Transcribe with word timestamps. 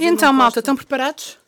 Então, 0.00 0.32
malta, 0.32 0.60
estão 0.60 0.76
preparados 0.76 1.38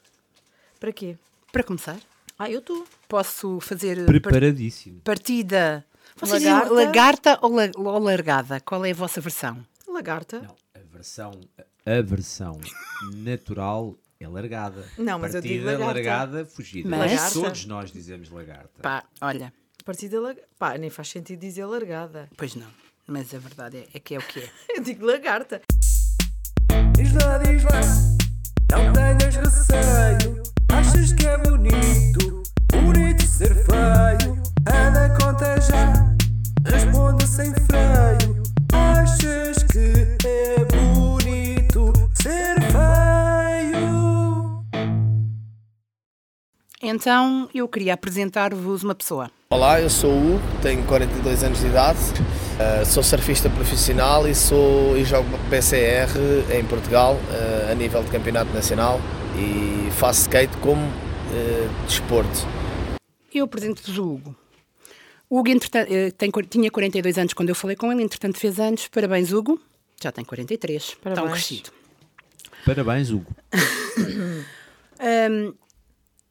Para 0.81 0.93
quê? 0.93 1.17
para 1.53 1.63
começar? 1.63 1.97
Ah, 2.39 2.51
eu 2.51 2.59
estou. 2.59 2.85
Posso 3.09 3.61
fazer 3.61 3.97
par- 3.99 4.07
Preparadíssimo. 4.07 5.01
partida. 5.05 5.85
Vocês 6.17 6.43
Lagarta. 6.43 6.69
dizem 6.69 6.87
lagarta 6.87 7.39
ou, 7.43 7.55
la- 7.55 7.71
ou 7.77 7.99
largada? 7.99 8.61
Qual 8.61 8.85
é 8.85 8.91
a 8.91 8.95
vossa 8.95 9.21
versão? 9.21 9.65
Lagarta. 9.89 10.41
Não, 10.41 10.57
a 10.75 10.85
versão, 10.93 11.41
a 11.87 12.03
versão 12.03 12.61
natural 13.15 13.97
é 14.21 14.27
largada. 14.29 14.85
Não, 14.99 15.19
mas 15.19 15.35
eu 15.35 15.41
Partida, 15.41 15.55
digo 15.55 15.65
lagarta. 15.67 15.85
largada, 15.87 16.45
fugida. 16.45 16.89
Mas- 16.89 17.01
Mas 17.01 17.13
Lagarta. 17.13 17.41
todos 17.41 17.67
nós 17.67 17.93
dizemos 17.93 18.31
lagarta. 18.31 18.83
Pá, 18.83 19.05
olha, 19.21 19.53
Partida 19.85 20.21
lagarta. 20.21 20.49
Pá, 20.59 20.77
nem 20.79 20.91
faz 20.91 21.09
sentido 21.09 21.39
dizer 21.41 21.65
largada. 21.67 22.29
pois 22.37 22.55
não. 22.55 22.69
Mas 23.07 23.35
a 23.35 23.39
verdade 23.39 23.77
é, 23.79 23.87
é 23.95 24.01
que 24.01 24.15
é 24.15 24.19
o 24.19 24.23
que 24.23 24.41
é. 24.41 24.51
Eu 24.77 24.83
digo 24.83 25.05
lagarta. 25.07 25.61
Diz 26.97 27.13
lá, 27.13 27.39
diz 27.39 27.63
lá, 27.65 27.81
não 28.77 28.93
tenhas 28.93 29.37
receio. 29.37 30.43
Achas 30.73 31.13
que 31.13 31.27
é 31.27 31.39
bonito, 31.39 32.43
bonito 32.73 33.23
ser 33.27 33.55
feio? 33.55 34.43
Anda, 34.67 35.09
conta 35.21 35.61
já, 35.61 35.93
responde 36.65 37.27
sem 37.27 37.53
freio. 37.55 38.43
Achas 38.73 39.63
que 39.65 40.27
é 40.27 40.59
bonito 40.59 40.74
Então, 46.87 47.49
eu 47.55 47.67
queria 47.67 47.95
apresentar-vos 47.95 48.85
uma 48.85 48.95
pessoa. 48.95 49.31
Olá, 49.49 49.81
eu 49.81 49.89
sou 49.89 50.11
o 50.11 50.35
Hugo, 50.35 50.43
tenho 50.61 50.85
42 50.85 51.43
anos 51.43 51.61
de 51.61 51.67
idade, 51.69 51.99
eh, 52.61 52.85
sou 52.85 53.03
surfista 53.03 53.49
profissional 53.49 54.29
e, 54.29 54.35
sou, 54.35 54.95
e 54.95 55.03
jogo 55.03 55.27
PCR 55.49 56.11
em 56.55 56.63
Portugal 56.67 57.19
eh, 57.33 57.73
a 57.73 57.75
nível 57.75 58.03
de 58.03 58.11
campeonato 58.11 58.53
nacional 58.53 59.01
e 59.35 59.91
faço 59.93 60.21
skate 60.21 60.55
como 60.59 60.83
eh, 61.33 61.67
desporto. 61.87 62.47
Eu 63.33 63.47
apresento-vos 63.47 63.97
o 63.97 64.05
Hugo. 64.05 64.37
O 65.31 65.39
Hugo 65.39 65.59
tem, 66.19 66.31
tinha 66.51 66.71
42 66.71 67.17
anos 67.17 67.33
quando 67.33 67.49
eu 67.49 67.55
falei 67.55 67.77
com 67.77 67.91
ele, 67.91 68.03
entretanto 68.03 68.37
fez 68.37 68.61
anos. 68.61 68.89
Parabéns, 68.89 69.33
Hugo. 69.33 69.59
Já 70.03 70.13
tem 70.13 70.23
43. 70.23 70.83
Está 70.83 70.99
um 70.99 71.15
Parabéns. 71.15 71.33
crescido. 71.33 71.71
Parabéns, 72.67 73.11
Hugo. 73.11 73.35
Ahm, 75.01 75.55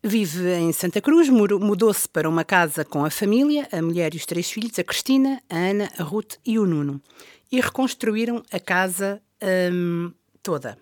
vive 0.04 0.54
em 0.54 0.74
Santa 0.74 1.00
Cruz, 1.00 1.30
mudou-se 1.30 2.08
para 2.10 2.28
uma 2.28 2.44
casa 2.44 2.84
com 2.84 3.06
a 3.06 3.10
família, 3.10 3.68
a 3.72 3.82
mulher 3.82 4.14
e 4.14 4.18
os 4.18 4.26
três 4.26 4.52
filhos, 4.52 4.78
a 4.78 4.84
Cristina, 4.84 5.42
a 5.50 5.56
Ana, 5.56 5.90
a 5.98 6.04
Ruth 6.04 6.36
e 6.46 6.60
o 6.60 6.66
Nuno. 6.66 7.02
E 7.50 7.62
reconstruíram 7.62 8.44
a 8.52 8.60
casa 8.60 9.22
ahm, 9.42 10.12
toda. 10.42 10.78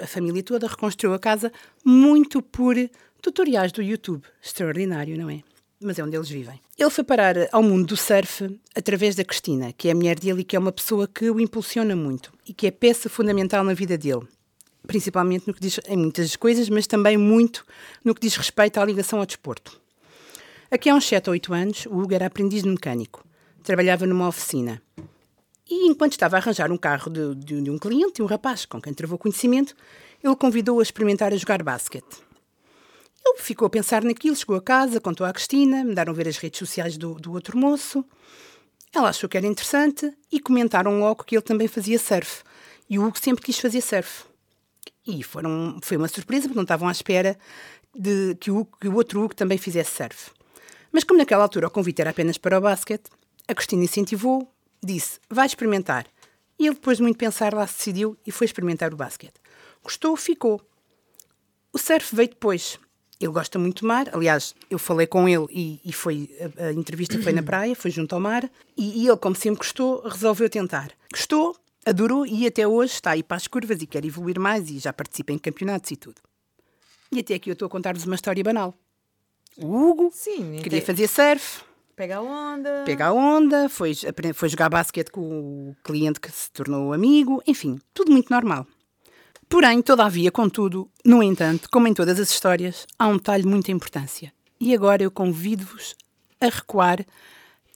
A 0.00 0.06
família 0.06 0.42
toda 0.42 0.66
reconstruiu 0.66 1.14
a 1.14 1.18
casa 1.18 1.50
muito 1.82 2.42
por 2.42 2.76
tutoriais 3.22 3.72
do 3.72 3.80
YouTube. 3.80 4.24
Extraordinário, 4.42 5.16
não 5.16 5.30
é? 5.30 5.40
Mas 5.80 5.98
é 5.98 6.04
onde 6.04 6.14
eles 6.14 6.28
vivem. 6.28 6.60
Ele 6.78 6.90
foi 6.90 7.02
parar 7.02 7.34
ao 7.50 7.62
mundo 7.62 7.86
do 7.86 7.96
surf 7.96 8.60
através 8.74 9.14
da 9.14 9.24
Cristina, 9.24 9.72
que 9.72 9.88
é 9.88 9.92
a 9.92 9.94
mulher 9.94 10.18
dele 10.18 10.42
e 10.42 10.44
que 10.44 10.54
é 10.54 10.58
uma 10.58 10.70
pessoa 10.70 11.08
que 11.08 11.30
o 11.30 11.40
impulsiona 11.40 11.96
muito 11.96 12.30
e 12.46 12.52
que 12.52 12.66
é 12.66 12.70
peça 12.70 13.08
fundamental 13.08 13.64
na 13.64 13.72
vida 13.72 13.96
dele 13.96 14.28
principalmente 14.86 15.46
no 15.46 15.54
que 15.54 15.60
diz 15.60 15.80
em 15.86 15.96
muitas 15.96 16.34
coisas, 16.36 16.68
mas 16.68 16.86
também 16.86 17.16
muito 17.16 17.64
no 18.04 18.14
que 18.14 18.20
diz 18.20 18.36
respeito 18.36 18.78
à 18.78 18.84
ligação 18.84 19.18
ao 19.20 19.26
desporto. 19.26 19.80
Aqui 20.70 20.88
há 20.88 20.94
uns 20.94 21.06
7 21.06 21.28
ou 21.28 21.32
8 21.32 21.52
anos, 21.54 21.86
o 21.86 21.98
Hugo 21.98 22.14
era 22.14 22.26
aprendiz 22.26 22.62
de 22.62 22.68
mecânico. 22.68 23.24
Trabalhava 23.62 24.06
numa 24.06 24.26
oficina. 24.28 24.82
E 25.70 25.86
enquanto 25.86 26.12
estava 26.12 26.36
a 26.36 26.38
arranjar 26.40 26.72
um 26.72 26.76
carro 26.76 27.10
de, 27.10 27.34
de- 27.36 27.60
de 27.62 27.70
um 27.70 27.78
cliente, 27.78 28.20
um 28.22 28.26
rapaz 28.26 28.64
com 28.64 28.80
quem 28.80 28.92
travou 28.92 29.18
conhecimento, 29.18 29.74
ele 30.22 30.34
convidou-o 30.36 30.80
a 30.80 30.82
experimentar 30.82 31.32
a 31.32 31.36
jogar 31.36 31.62
basquete. 31.62 32.18
Ele 33.24 33.38
ficou 33.38 33.66
a 33.66 33.70
pensar 33.70 34.02
naquilo, 34.02 34.34
chegou 34.34 34.56
a 34.56 34.60
casa, 34.60 35.00
contou 35.00 35.24
à 35.24 35.32
Cristina, 35.32 35.84
mandaram 35.84 36.12
ver 36.12 36.26
as 36.26 36.38
redes 36.38 36.58
sociais 36.58 36.96
do, 36.96 37.14
do 37.14 37.32
outro 37.32 37.56
moço. 37.56 38.04
Ela 38.92 39.10
achou 39.10 39.28
que 39.28 39.36
era 39.36 39.46
interessante 39.46 40.12
e 40.30 40.40
comentaram 40.40 40.98
logo 40.98 41.22
que 41.24 41.36
ele 41.36 41.42
também 41.42 41.68
fazia 41.68 41.98
surf. 41.98 42.42
E 42.90 42.98
o 42.98 43.06
Hugo 43.06 43.18
sempre 43.18 43.44
quis 43.44 43.58
fazer 43.58 43.80
surf. 43.80 44.24
E 45.06 45.22
foram, 45.22 45.78
foi 45.82 45.96
uma 45.96 46.08
surpresa, 46.08 46.42
porque 46.42 46.56
não 46.56 46.62
estavam 46.62 46.88
à 46.88 46.92
espera 46.92 47.36
de 47.94 48.34
que 48.36 48.50
o, 48.50 48.64
que 48.64 48.88
o 48.88 48.94
outro 48.94 49.22
Hugo 49.22 49.34
também 49.34 49.58
fizesse 49.58 49.96
surf. 49.96 50.30
Mas 50.92 51.04
como 51.04 51.18
naquela 51.18 51.42
altura 51.42 51.68
o 51.68 51.70
convite 51.70 52.00
era 52.00 52.10
apenas 52.10 52.38
para 52.38 52.58
o 52.58 52.60
basquete, 52.60 53.10
a 53.48 53.54
Cristina 53.54 53.84
incentivou, 53.84 54.52
disse, 54.82 55.18
vai 55.28 55.46
experimentar. 55.46 56.06
E 56.58 56.66
ele, 56.66 56.74
depois 56.74 56.98
de 56.98 57.02
muito 57.02 57.16
pensar, 57.16 57.54
lá 57.54 57.66
se 57.66 57.76
decidiu 57.78 58.16
e 58.26 58.30
foi 58.30 58.44
experimentar 58.44 58.92
o 58.92 58.96
basquete. 58.96 59.34
Gostou, 59.82 60.16
ficou. 60.16 60.60
O 61.72 61.78
surf 61.78 62.14
veio 62.14 62.28
depois. 62.28 62.78
Ele 63.18 63.32
gosta 63.32 63.58
muito 63.58 63.82
do 63.82 63.88
mar. 63.88 64.08
Aliás, 64.12 64.54
eu 64.70 64.78
falei 64.78 65.06
com 65.06 65.28
ele 65.28 65.46
e, 65.50 65.80
e 65.84 65.92
foi 65.92 66.30
a, 66.58 66.66
a 66.66 66.72
entrevista 66.72 67.20
foi 67.22 67.32
na 67.32 67.42
praia, 67.42 67.74
foi 67.74 67.90
junto 67.90 68.14
ao 68.14 68.20
mar. 68.20 68.48
E, 68.76 69.02
e 69.02 69.08
ele, 69.08 69.16
como 69.16 69.34
sempre 69.34 69.58
gostou, 69.58 70.06
resolveu 70.06 70.48
tentar. 70.50 70.92
Gostou, 71.12 71.56
adorou 71.84 72.26
e 72.26 72.46
até 72.46 72.66
hoje 72.66 72.94
está 72.94 73.12
aí 73.12 73.22
para 73.22 73.36
as 73.36 73.46
curvas 73.46 73.80
e 73.82 73.86
quer 73.86 74.04
evoluir 74.04 74.38
mais 74.38 74.70
e 74.70 74.78
já 74.78 74.92
participa 74.92 75.32
em 75.32 75.38
campeonatos 75.38 75.90
e 75.90 75.96
tudo. 75.96 76.20
E 77.10 77.20
até 77.20 77.34
aqui 77.34 77.50
eu 77.50 77.54
estou 77.54 77.66
a 77.66 77.70
contar-vos 77.70 78.04
uma 78.04 78.14
história 78.14 78.42
banal. 78.42 78.74
O 79.56 79.66
Hugo 79.66 80.10
Sim, 80.12 80.60
queria 80.62 80.80
fazer 80.80 81.06
surf, 81.08 81.62
Pega 81.94 82.16
a 82.16 82.20
onda. 82.22 82.84
pega 82.86 83.06
a 83.06 83.12
onda, 83.12 83.68
foi, 83.68 83.92
foi 84.34 84.48
jogar 84.48 84.70
basquete 84.70 85.10
com 85.10 85.20
o 85.20 85.76
cliente 85.84 86.18
que 86.18 86.30
se 86.32 86.50
tornou 86.50 86.92
amigo, 86.92 87.42
enfim, 87.46 87.78
tudo 87.92 88.10
muito 88.10 88.30
normal. 88.30 88.66
Porém, 89.46 89.82
todavia, 89.82 90.32
contudo, 90.32 90.90
no 91.04 91.22
entanto, 91.22 91.68
como 91.70 91.86
em 91.86 91.92
todas 91.92 92.18
as 92.18 92.30
histórias, 92.30 92.86
há 92.98 93.06
um 93.06 93.18
detalhe 93.18 93.42
de 93.42 93.48
muita 93.50 93.70
importância. 93.70 94.32
E 94.58 94.74
agora 94.74 95.02
eu 95.02 95.10
convido-vos 95.10 95.94
a 96.40 96.46
recuar 96.46 97.04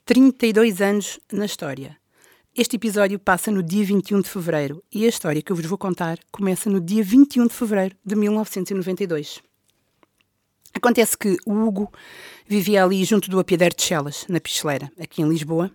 32 0.06 0.80
anos 0.80 1.20
na 1.30 1.44
história. 1.44 1.98
Este 2.58 2.76
episódio 2.76 3.18
passa 3.18 3.50
no 3.50 3.62
dia 3.62 3.84
21 3.84 4.22
de 4.22 4.30
fevereiro 4.30 4.82
e 4.90 5.04
a 5.04 5.08
história 5.10 5.42
que 5.42 5.52
eu 5.52 5.56
vos 5.56 5.66
vou 5.66 5.76
contar 5.76 6.18
começa 6.32 6.70
no 6.70 6.80
dia 6.80 7.04
21 7.04 7.48
de 7.48 7.52
fevereiro 7.52 7.94
de 8.02 8.16
1992. 8.16 9.42
Acontece 10.72 11.18
que 11.18 11.36
o 11.44 11.52
Hugo 11.52 11.92
vivia 12.48 12.82
ali 12.82 13.04
junto 13.04 13.30
do 13.30 13.38
apiadeiro 13.38 13.76
de 13.76 13.82
Chelas, 13.82 14.24
na 14.26 14.40
Picheleira, 14.40 14.90
aqui 14.98 15.20
em 15.20 15.28
Lisboa. 15.28 15.70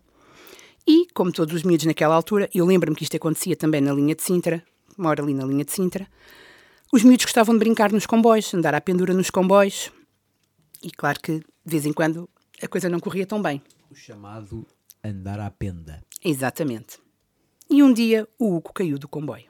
E, 0.87 1.05
como 1.13 1.31
todos 1.31 1.53
os 1.53 1.61
miúdos 1.61 1.85
naquela 1.85 2.15
altura, 2.15 2.49
eu 2.51 2.65
lembro-me 2.65 2.97
que 2.97 3.03
isto 3.03 3.15
acontecia 3.15 3.55
também 3.55 3.79
na 3.79 3.93
linha 3.93 4.15
de 4.15 4.23
Sintra, 4.23 4.63
moro 4.97 5.23
ali 5.23 5.35
na 5.35 5.45
linha 5.45 5.63
de 5.63 5.71
Sintra, 5.71 6.07
os 6.91 7.03
miúdos 7.03 7.25
gostavam 7.25 7.53
de 7.53 7.59
brincar 7.59 7.91
nos 7.91 8.07
comboios, 8.07 8.51
andar 8.55 8.73
à 8.73 8.81
pendura 8.81 9.13
nos 9.13 9.29
comboios. 9.29 9.91
E 10.81 10.89
claro 10.89 11.19
que, 11.21 11.33
de 11.33 11.43
vez 11.63 11.85
em 11.85 11.93
quando, 11.93 12.27
a 12.59 12.67
coisa 12.67 12.89
não 12.89 12.99
corria 12.99 13.27
tão 13.27 13.39
bem. 13.39 13.61
O 13.91 13.93
chamado 13.93 14.65
andar 15.03 15.39
à 15.39 15.50
penda. 15.50 16.03
Exatamente. 16.23 17.00
E 17.69 17.81
um 17.81 17.94
dia 17.94 18.28
o 18.38 18.56
Hugo 18.56 18.73
caiu 18.73 19.00
do 19.00 19.07
comboio. 19.07 19.50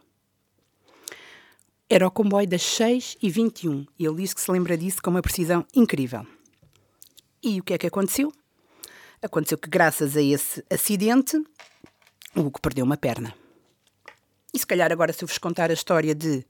Era 1.89 2.07
o 2.07 2.11
comboio 2.11 2.47
das 2.47 2.61
6 2.61 3.17
e 3.21 3.29
21 3.29 3.85
e 3.99 4.05
ele 4.05 4.15
disse 4.15 4.35
que 4.35 4.41
se 4.41 4.51
lembra 4.51 4.77
disso 4.77 5.01
com 5.01 5.09
uma 5.09 5.21
precisão 5.21 5.65
incrível. 5.75 6.25
E 7.43 7.59
o 7.59 7.63
que 7.63 7.73
é 7.73 7.77
que 7.77 7.87
aconteceu? 7.87 8.31
Aconteceu 9.21 9.57
que, 9.57 9.69
graças 9.69 10.15
a 10.15 10.21
esse 10.21 10.63
acidente, 10.69 11.35
o 12.35 12.41
Hugo 12.41 12.61
perdeu 12.61 12.85
uma 12.85 12.95
perna. 12.95 13.35
E 14.53 14.59
se 14.59 14.65
calhar 14.65 14.91
agora, 14.91 15.11
se 15.11 15.23
eu 15.23 15.27
vos 15.27 15.37
contar 15.37 15.69
a 15.69 15.73
história 15.73 16.15
de 16.15 16.45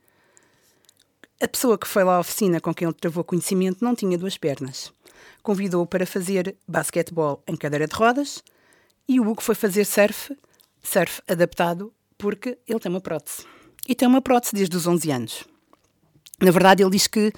a 1.41 1.47
pessoa 1.47 1.78
que 1.78 1.88
foi 1.88 2.03
lá 2.03 2.17
à 2.17 2.19
oficina 2.19 2.61
com 2.61 2.72
quem 2.72 2.88
ele 2.88 2.94
travou 2.94 3.23
conhecimento 3.23 3.84
não 3.84 3.95
tinha 3.95 4.17
duas 4.17 4.38
pernas. 4.38 4.94
Convidou-o 5.41 5.88
para 5.88 6.06
fazer 6.06 6.56
basquetebol 6.67 7.41
em 7.47 7.56
cadeira 7.56 7.88
de 7.88 7.95
rodas 7.95 8.44
e 9.07 9.19
o 9.19 9.28
Hugo 9.28 9.41
foi 9.41 9.56
fazer 9.56 9.85
surf, 9.85 10.35
surf 10.81 11.22
adaptado, 11.28 11.94
porque 12.17 12.57
ele 12.67 12.79
tem 12.79 12.91
uma 12.91 13.01
prótese. 13.01 13.45
E 13.88 13.95
tem 13.95 14.07
uma 14.07 14.22
prótese 14.22 14.56
desde 14.56 14.75
os 14.78 14.88
11 14.88 15.12
anos. 15.12 15.44
Na 16.41 16.51
verdade, 16.51 16.81
ele 16.84 16.91
diz 16.91 17.08
que 17.08 17.31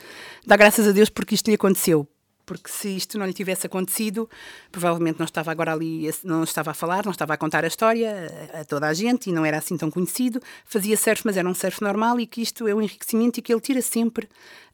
dá 0.46 0.56
graças 0.56 0.88
a 0.88 0.92
Deus 0.92 1.10
porque 1.10 1.36
isto 1.36 1.48
lhe 1.48 1.56
aconteceu. 1.56 2.08
Porque 2.46 2.70
se 2.70 2.90
isto 2.90 3.18
não 3.18 3.26
lhe 3.26 3.34
tivesse 3.34 3.66
acontecido, 3.66 4.30
provavelmente 4.70 5.18
não 5.18 5.26
estava 5.26 5.50
agora 5.50 5.72
ali, 5.72 6.10
não 6.26 6.44
estava 6.44 6.72
a 6.72 6.74
falar, 6.74 7.06
não 7.06 7.12
estava 7.12 7.34
a 7.34 7.38
contar 7.38 7.64
a 7.64 7.68
história 7.68 8.50
a, 8.54 8.66
toda 8.66 8.88
a 8.88 8.94
gente 8.94 9.30
e 9.30 9.34
não 9.34 9.46
era 9.46 9.58
assim 9.58 9.78
tão 9.78 9.90
conhecido. 9.90 10.42
Fazia 10.66 10.98
surf, 10.98 11.22
mas 11.26 11.38
era 11.38 11.48
um 11.48 11.54
surf 11.54 11.82
normal 11.82 12.20
e 12.20 12.28
que 12.28 12.42
isto 12.42 12.68
é 12.68 12.76
um 12.76 12.82
enriquecimento 12.82 13.40
e 13.40 13.42
que 13.42 13.54
ele 13.54 13.62
tira 13.62 13.82
sempre 13.82 14.28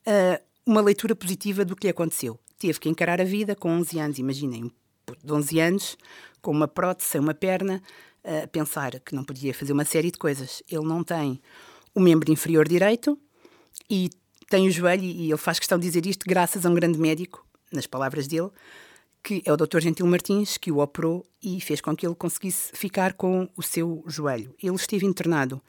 ah, 0.06 0.42
uma 0.66 0.82
leitura 0.82 1.16
positiva 1.16 1.64
do 1.64 1.76
que 1.76 1.86
lhe 1.86 1.92
aconteceu. 1.92 2.40
Teve 2.58 2.80
que 2.80 2.90
encarar 2.90 3.22
a 3.22 3.24
vida 3.24 3.56
com 3.56 3.70
11 3.70 4.00
anos, 4.00 4.20
imaginem, 4.20 4.72
de 5.24 5.32
11 5.32 5.60
anos, 5.60 5.98
com 6.42 6.52
uma 6.52 6.68
prótese, 6.68 7.20
uma 7.20 7.34
perna, 7.34 7.82
a 8.24 8.48
pensar 8.48 9.00
que 9.00 9.16
não 9.16 9.24
podia 9.24 9.54
fazer 9.54 9.74
uma 9.74 9.86
série 9.86 10.12
de 10.12 10.18
coisas. 10.18 10.64
Ele 10.70 10.86
não 10.86 11.04
tem 11.04 11.42
o 11.94 12.00
membro 12.00 12.32
inferior 12.32 12.68
direito 12.68 13.18
e 13.90 14.10
tem 14.50 14.68
o 14.68 14.72
joelho, 14.72 15.04
e 15.04 15.30
ele 15.30 15.38
faz 15.38 15.60
questão 15.60 15.78
de 15.78 15.86
dizer 15.86 16.06
isto 16.06 16.26
graças 16.28 16.66
a 16.66 16.70
um 16.70 16.74
grande 16.74 16.98
médico, 16.98 17.46
nas 17.72 17.86
palavras 17.86 18.28
dele, 18.28 18.50
que 19.22 19.44
é 19.46 19.54
o 19.54 19.58
Dr. 19.58 19.80
Gentil 19.80 20.08
Martins, 20.08 20.58
que 20.58 20.72
o 20.72 20.80
operou 20.80 21.26
e 21.44 21.62
fez 21.62 21.82
com 21.82 21.96
que 21.96 22.06
ele 22.06 22.16
conseguisse 22.16 22.72
ficar 22.74 23.14
com 23.14 23.48
o 23.56 23.62
seu 23.62 24.04
joelho. 24.08 24.56
Ele 24.62 24.76
esteve 24.76 25.06
internado 25.06 25.62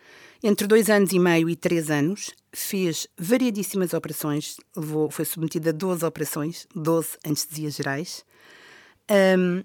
entre 0.43 0.67
dois 0.67 0.89
anos 0.89 1.13
e 1.13 1.19
meio 1.19 1.51
e 1.51 1.57
três 1.57 1.91
anos, 1.91 2.31
fez 2.51 3.07
variedíssimas 3.19 3.93
operações, 3.93 4.57
levou, 4.75 5.11
foi 5.11 5.27
submetido 5.27 5.69
a 5.69 5.73
12 5.73 6.05
operações, 6.05 6.67
12 6.75 7.19
anestesias 7.27 7.75
gerais. 7.77 8.25
Um, 9.11 9.65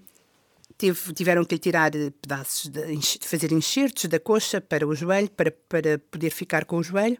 teve, 0.76 1.12
tiveram 1.12 1.44
que 1.44 1.54
lhe 1.54 1.58
tirar 1.58 1.92
pedaços, 2.20 2.68
de, 2.68 2.96
de 2.96 3.28
fazer 3.28 3.52
enxertos 3.52 4.04
da 4.06 4.18
coxa 4.18 4.60
para 4.60 4.86
o 4.86 4.94
joelho, 4.94 5.30
para, 5.30 5.50
para 5.50 5.98
poder 5.98 6.30
ficar 6.30 6.64
com 6.64 6.78
o 6.78 6.82
joelho, 6.82 7.18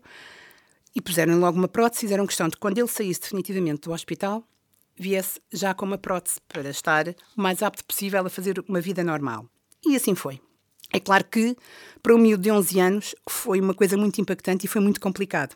e 0.94 1.00
puseram 1.00 1.38
logo 1.38 1.58
uma 1.58 1.68
prótese, 1.68 2.00
fizeram 2.00 2.26
questão 2.26 2.48
de 2.48 2.56
quando 2.56 2.78
ele 2.78 2.88
saísse 2.88 3.20
definitivamente 3.20 3.82
do 3.82 3.92
hospital, 3.92 4.42
viesse 4.98 5.40
já 5.52 5.74
com 5.74 5.84
uma 5.84 5.98
prótese 5.98 6.40
para 6.48 6.68
estar 6.70 7.08
o 7.08 7.14
mais 7.40 7.62
apto 7.62 7.84
possível 7.84 8.26
a 8.26 8.30
fazer 8.30 8.64
uma 8.66 8.80
vida 8.80 9.04
normal. 9.04 9.46
E 9.84 9.94
assim 9.94 10.14
foi. 10.14 10.40
É 10.92 11.00
claro 11.00 11.24
que, 11.24 11.56
para 12.02 12.14
um 12.14 12.18
miúdo 12.18 12.42
de 12.42 12.50
11 12.50 12.80
anos, 12.80 13.14
foi 13.28 13.60
uma 13.60 13.74
coisa 13.74 13.96
muito 13.96 14.20
impactante 14.20 14.64
e 14.64 14.68
foi 14.68 14.80
muito 14.80 15.00
complicado. 15.00 15.54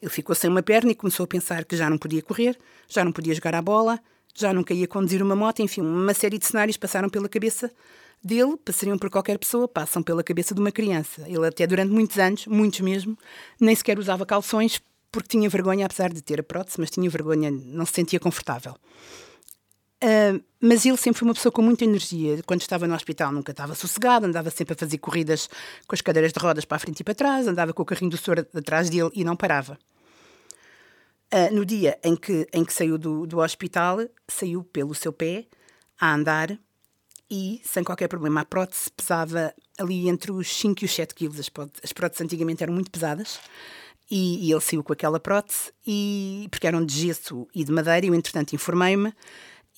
Ele 0.00 0.10
ficou 0.10 0.34
sem 0.34 0.50
uma 0.50 0.62
perna 0.62 0.90
e 0.90 0.94
começou 0.94 1.24
a 1.24 1.26
pensar 1.26 1.64
que 1.64 1.76
já 1.76 1.88
não 1.88 1.98
podia 1.98 2.22
correr, 2.22 2.58
já 2.88 3.04
não 3.04 3.12
podia 3.12 3.34
jogar 3.34 3.54
à 3.54 3.62
bola, 3.62 4.00
já 4.34 4.52
nunca 4.52 4.72
ia 4.72 4.86
conduzir 4.86 5.22
uma 5.22 5.36
moto, 5.36 5.60
enfim, 5.60 5.80
uma 5.80 6.14
série 6.14 6.38
de 6.38 6.46
cenários 6.46 6.76
passaram 6.76 7.08
pela 7.08 7.28
cabeça 7.28 7.70
dele, 8.22 8.56
passariam 8.56 8.98
por 8.98 9.10
qualquer 9.10 9.38
pessoa, 9.38 9.66
passam 9.66 10.02
pela 10.02 10.22
cabeça 10.22 10.54
de 10.54 10.60
uma 10.60 10.70
criança. 10.70 11.24
Ele 11.26 11.46
até 11.46 11.66
durante 11.66 11.90
muitos 11.90 12.18
anos, 12.18 12.46
muitos 12.46 12.80
mesmo, 12.80 13.16
nem 13.58 13.74
sequer 13.74 13.98
usava 13.98 14.26
calções 14.26 14.80
porque 15.12 15.28
tinha 15.28 15.48
vergonha, 15.48 15.86
apesar 15.86 16.12
de 16.12 16.22
ter 16.22 16.40
a 16.40 16.42
prótese, 16.42 16.78
mas 16.78 16.90
tinha 16.90 17.08
vergonha, 17.10 17.50
não 17.50 17.84
se 17.84 17.92
sentia 17.92 18.20
confortável. 18.20 18.74
Uh, 20.02 20.42
mas 20.60 20.86
ele 20.86 20.96
sempre 20.96 21.18
foi 21.18 21.28
uma 21.28 21.34
pessoa 21.34 21.52
com 21.52 21.60
muita 21.60 21.84
energia. 21.84 22.40
Quando 22.46 22.60
estava 22.60 22.86
no 22.86 22.94
hospital, 22.94 23.32
nunca 23.32 23.50
estava 23.50 23.74
sossegado, 23.74 24.26
andava 24.26 24.48
sempre 24.50 24.74
a 24.74 24.76
fazer 24.76 24.98
corridas 24.98 25.48
com 25.86 25.94
as 25.94 26.00
cadeiras 26.00 26.32
de 26.32 26.38
rodas 26.38 26.64
para 26.64 26.76
a 26.76 26.78
frente 26.78 27.00
e 27.00 27.04
para 27.04 27.14
trás, 27.14 27.46
andava 27.46 27.72
com 27.72 27.82
o 27.82 27.84
carrinho 27.84 28.10
do 28.10 28.16
senhor 28.16 28.46
atrás 28.54 28.88
dele 28.88 29.10
e 29.14 29.24
não 29.24 29.36
parava. 29.36 29.78
Uh, 31.32 31.54
no 31.54 31.64
dia 31.64 31.98
em 32.02 32.16
que, 32.16 32.48
em 32.52 32.64
que 32.64 32.72
saiu 32.72 32.98
do, 32.98 33.26
do 33.26 33.38
hospital, 33.38 33.98
saiu 34.26 34.64
pelo 34.64 34.94
seu 34.94 35.12
pé 35.12 35.46
a 36.00 36.12
andar 36.12 36.58
e 37.30 37.60
sem 37.64 37.84
qualquer 37.84 38.08
problema. 38.08 38.40
A 38.40 38.44
prótese 38.44 38.90
pesava 38.90 39.54
ali 39.78 40.08
entre 40.08 40.32
os 40.32 40.48
5 40.52 40.82
e 40.82 40.86
os 40.86 40.94
7 40.94 41.14
quilos. 41.14 41.38
As, 41.38 41.50
as 41.84 41.92
próteses 41.92 42.20
antigamente 42.24 42.62
eram 42.62 42.74
muito 42.74 42.90
pesadas 42.90 43.38
e, 44.10 44.48
e, 44.48 44.50
ele 44.50 44.60
saiu 44.60 44.82
com 44.82 44.92
aquela 44.92 45.20
prótese, 45.20 45.72
e, 45.86 46.48
porque 46.50 46.66
eram 46.66 46.84
de 46.84 46.94
gesso 46.94 47.46
e 47.54 47.62
de 47.62 47.70
madeira. 47.70 48.04
Eu, 48.04 48.14
entretanto, 48.14 48.52
informei-me 48.54 49.14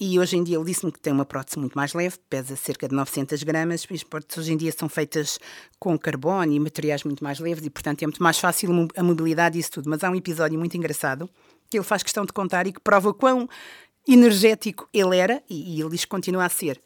e 0.01 0.19
hoje 0.19 0.37
em 0.37 0.43
dia 0.43 0.57
ele 0.57 0.65
disse-me 0.65 0.91
que 0.91 0.99
tem 0.99 1.13
uma 1.13 1.25
prótese 1.25 1.59
muito 1.59 1.75
mais 1.75 1.93
leve, 1.93 2.17
pesa 2.29 2.57
cerca 2.57 2.89
de 2.89 2.95
900 2.95 3.43
gramas. 3.43 3.87
As 3.91 4.03
próteses 4.03 4.39
hoje 4.39 4.53
em 4.53 4.57
dia 4.57 4.73
são 4.73 4.89
feitas 4.89 5.39
com 5.79 5.97
carbono 5.99 6.53
e 6.53 6.59
materiais 6.59 7.05
muito 7.05 7.23
mais 7.23 7.39
leves 7.39 7.65
e, 7.65 7.71
portanto, 7.71 8.03
é 8.03 8.07
muito 8.07 8.23
mais 8.23 8.39
fácil 8.39 8.89
a 8.97 9.03
mobilidade 9.03 9.57
e 9.57 9.61
isso 9.61 9.73
tudo. 9.73 9.91
Mas 9.91 10.03
há 10.03 10.11
um 10.11 10.15
episódio 10.15 10.59
muito 10.59 10.77
engraçado 10.77 11.29
que 11.71 11.79
ele 11.79 11.85
faz 11.85 12.03
questão 12.03 12.25
de 12.25 12.33
contar 12.33 12.67
e 12.67 12.73
que 12.73 12.81
prova 12.81 13.15
quão 13.15 13.49
energético 14.07 14.89
ele 14.93 15.17
era, 15.17 15.43
e, 15.49 15.77
e 15.77 15.81
ele 15.81 15.91
diz 15.91 16.05
que 16.05 16.11
continua 16.11 16.45
a 16.45 16.49
ser. 16.49 16.81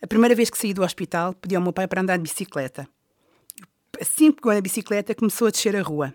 A 0.00 0.06
primeira 0.06 0.34
vez 0.34 0.48
que 0.48 0.58
saí 0.58 0.72
do 0.72 0.82
hospital, 0.82 1.34
pedi 1.34 1.54
ao 1.54 1.62
meu 1.62 1.72
pai 1.72 1.86
para 1.86 2.00
andar 2.00 2.16
de 2.16 2.22
bicicleta. 2.22 2.88
Assim 4.00 4.30
que 4.30 4.36
pegou 4.36 4.54
na 4.54 4.60
bicicleta, 4.60 5.14
começou 5.14 5.46
a 5.46 5.50
descer 5.50 5.76
a 5.76 5.82
rua. 5.82 6.14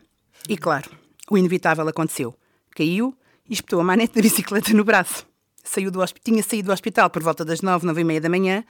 E 0.49 0.57
claro, 0.57 0.89
o 1.29 1.37
inevitável 1.37 1.87
aconteceu. 1.87 2.35
Caiu 2.71 3.15
e 3.47 3.53
espetou 3.53 3.79
a 3.79 3.83
manete 3.83 4.15
da 4.15 4.21
bicicleta 4.21 4.73
no 4.73 4.83
braço 4.83 5.25
saiu 5.67 5.91
do 5.91 6.03
tinha 6.23 6.41
saído 6.41 6.67
do 6.67 6.73
hospital 6.73 7.09
por 7.09 7.21
volta 7.21 7.43
das 7.43 7.61
nove, 7.61 7.85
nove 7.85 8.01
e 8.01 8.03
meia 8.03 8.21
da 8.21 8.29
manhã 8.29 8.63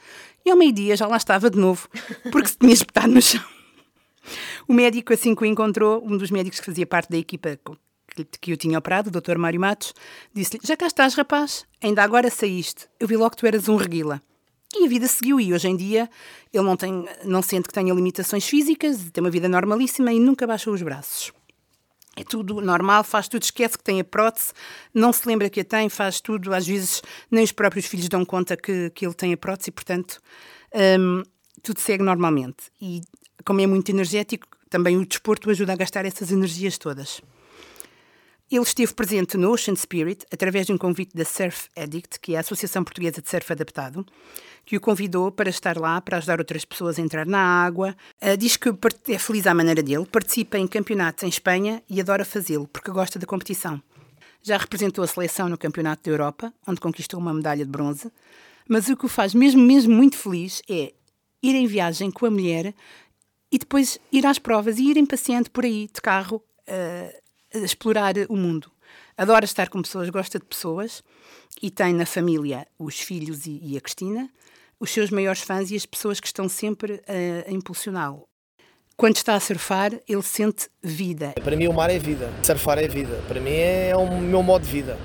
e 0.44 0.50
ao 0.50 0.56
meio-dia 0.56 0.96
já 0.96 1.06
lá 1.06 1.16
estava 1.16 1.50
de 1.50 1.58
novo, 1.58 1.88
porque 2.30 2.48
se 2.48 2.58
tinha 2.58 2.72
espetado 2.72 3.08
no 3.08 3.22
chão. 3.22 3.44
O 4.66 4.74
médico, 4.74 5.12
assim 5.12 5.34
que 5.34 5.42
o 5.42 5.46
encontrou, 5.46 6.04
um 6.04 6.16
dos 6.16 6.30
médicos 6.30 6.60
que 6.60 6.66
fazia 6.66 6.86
parte 6.86 7.10
da 7.10 7.16
equipa 7.16 7.58
que 8.40 8.52
o 8.52 8.56
tinha 8.56 8.78
operado, 8.78 9.08
o 9.08 9.20
Dr. 9.20 9.38
Mário 9.38 9.60
Matos, 9.60 9.94
disse-lhe: 10.34 10.60
Já 10.64 10.76
cá 10.76 10.86
estás, 10.86 11.14
rapaz, 11.14 11.64
ainda 11.80 12.02
agora 12.02 12.28
saíste. 12.30 12.86
Eu 12.98 13.06
vi 13.06 13.16
logo 13.16 13.30
que 13.30 13.36
tu 13.36 13.46
eras 13.46 13.68
um 13.68 13.76
reguila. 13.76 14.20
E 14.74 14.84
a 14.84 14.88
vida 14.88 15.06
seguiu, 15.06 15.40
e 15.40 15.54
hoje 15.54 15.66
em 15.66 15.76
dia 15.76 16.10
ele 16.52 16.64
não, 16.64 16.76
tem, 16.76 17.08
não 17.24 17.40
sente 17.40 17.68
que 17.68 17.72
tenha 17.72 17.94
limitações 17.94 18.46
físicas, 18.46 19.10
tem 19.10 19.24
uma 19.24 19.30
vida 19.30 19.48
normalíssima 19.48 20.12
e 20.12 20.20
nunca 20.20 20.46
baixou 20.46 20.74
os 20.74 20.82
braços 20.82 21.32
é 22.22 22.24
tudo 22.24 22.60
normal, 22.60 23.04
faz 23.04 23.28
tudo, 23.28 23.42
esquece 23.42 23.78
que 23.78 23.84
tem 23.84 24.00
a 24.00 24.04
prótese, 24.04 24.52
não 24.92 25.12
se 25.12 25.26
lembra 25.26 25.48
que 25.48 25.60
a 25.60 25.64
tem, 25.64 25.88
faz 25.88 26.20
tudo, 26.20 26.54
às 26.54 26.66
vezes 26.66 27.02
nem 27.30 27.44
os 27.44 27.52
próprios 27.52 27.86
filhos 27.86 28.08
dão 28.08 28.24
conta 28.24 28.56
que, 28.56 28.90
que 28.90 29.06
ele 29.06 29.14
tem 29.14 29.32
a 29.32 29.36
prótese 29.36 29.70
e, 29.70 29.72
portanto, 29.72 30.20
um, 31.00 31.22
tudo 31.62 31.80
segue 31.80 32.02
normalmente. 32.02 32.70
E 32.80 33.02
como 33.44 33.60
é 33.60 33.66
muito 33.66 33.88
energético, 33.90 34.46
também 34.68 34.96
o 34.96 35.06
desporto 35.06 35.50
ajuda 35.50 35.72
a 35.72 35.76
gastar 35.76 36.04
essas 36.04 36.30
energias 36.30 36.76
todas. 36.76 37.22
Ele 38.50 38.62
esteve 38.62 38.94
presente 38.94 39.36
no 39.36 39.52
Ocean 39.52 39.76
Spirit 39.76 40.24
através 40.32 40.66
de 40.66 40.72
um 40.72 40.78
convite 40.78 41.14
da 41.14 41.24
Surf 41.24 41.68
Addict, 41.76 42.18
que 42.18 42.32
é 42.32 42.38
a 42.38 42.40
Associação 42.40 42.82
Portuguesa 42.82 43.20
de 43.20 43.28
Surf 43.28 43.52
Adaptado, 43.52 44.06
que 44.64 44.74
o 44.74 44.80
convidou 44.80 45.30
para 45.30 45.50
estar 45.50 45.76
lá, 45.76 46.00
para 46.00 46.16
ajudar 46.16 46.38
outras 46.38 46.64
pessoas 46.64 46.98
a 46.98 47.02
entrar 47.02 47.26
na 47.26 47.38
água. 47.38 47.94
Uh, 48.22 48.38
diz 48.38 48.56
que 48.56 48.70
é 49.08 49.18
feliz 49.18 49.46
à 49.46 49.52
maneira 49.52 49.82
dele, 49.82 50.06
participa 50.06 50.56
em 50.56 50.66
campeonatos 50.66 51.24
em 51.24 51.28
Espanha 51.28 51.82
e 51.90 52.00
adora 52.00 52.24
fazê-lo, 52.24 52.66
porque 52.66 52.90
gosta 52.90 53.18
da 53.18 53.26
competição. 53.26 53.82
Já 54.42 54.56
representou 54.56 55.04
a 55.04 55.06
seleção 55.06 55.50
no 55.50 55.58
Campeonato 55.58 56.04
da 56.04 56.10
Europa, 56.10 56.54
onde 56.66 56.80
conquistou 56.80 57.20
uma 57.20 57.34
medalha 57.34 57.66
de 57.66 57.70
bronze, 57.70 58.10
mas 58.66 58.88
o 58.88 58.96
que 58.96 59.04
o 59.04 59.08
faz 59.08 59.34
mesmo, 59.34 59.60
mesmo 59.60 59.94
muito 59.94 60.16
feliz 60.16 60.62
é 60.70 60.94
ir 61.42 61.54
em 61.54 61.66
viagem 61.66 62.10
com 62.10 62.24
a 62.24 62.30
mulher 62.30 62.74
e 63.52 63.58
depois 63.58 63.98
ir 64.10 64.24
às 64.26 64.38
provas 64.38 64.78
e 64.78 64.88
irem 64.88 65.04
passeando 65.04 65.50
por 65.50 65.66
aí 65.66 65.90
de 65.92 66.00
carro. 66.00 66.42
Uh, 66.66 67.27
explorar 67.52 68.14
o 68.28 68.36
mundo. 68.36 68.70
Adora 69.16 69.44
estar 69.44 69.68
com 69.68 69.82
pessoas, 69.82 70.08
gosta 70.10 70.38
de 70.38 70.44
pessoas 70.44 71.02
e 71.62 71.70
tem 71.70 71.92
na 71.92 72.06
família 72.06 72.66
os 72.78 73.00
filhos 73.00 73.46
e, 73.46 73.60
e 73.62 73.76
a 73.76 73.80
Cristina, 73.80 74.30
os 74.78 74.90
seus 74.90 75.10
maiores 75.10 75.40
fãs 75.40 75.70
e 75.70 75.76
as 75.76 75.84
pessoas 75.84 76.20
que 76.20 76.26
estão 76.26 76.48
sempre 76.48 77.02
a, 77.06 77.48
a 77.48 77.52
impulsioná-lo. 77.52 78.28
Quando 78.96 79.16
está 79.16 79.34
a 79.36 79.40
surfar, 79.40 79.92
ele 80.08 80.22
sente 80.22 80.68
vida. 80.82 81.32
Para 81.42 81.54
mim, 81.54 81.68
o 81.68 81.72
mar 81.72 81.88
é 81.88 81.98
vida, 82.00 82.32
surfar 82.42 82.78
é 82.78 82.88
vida. 82.88 83.22
Para 83.28 83.40
mim, 83.40 83.52
é 83.52 83.92
o 83.96 84.20
meu 84.20 84.42
modo 84.42 84.64
de 84.64 84.70
vida. 84.72 84.98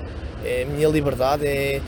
É 0.44 0.64
a 0.64 0.66
minha 0.66 0.88
liberdade, 0.88 1.46
é, 1.46 1.80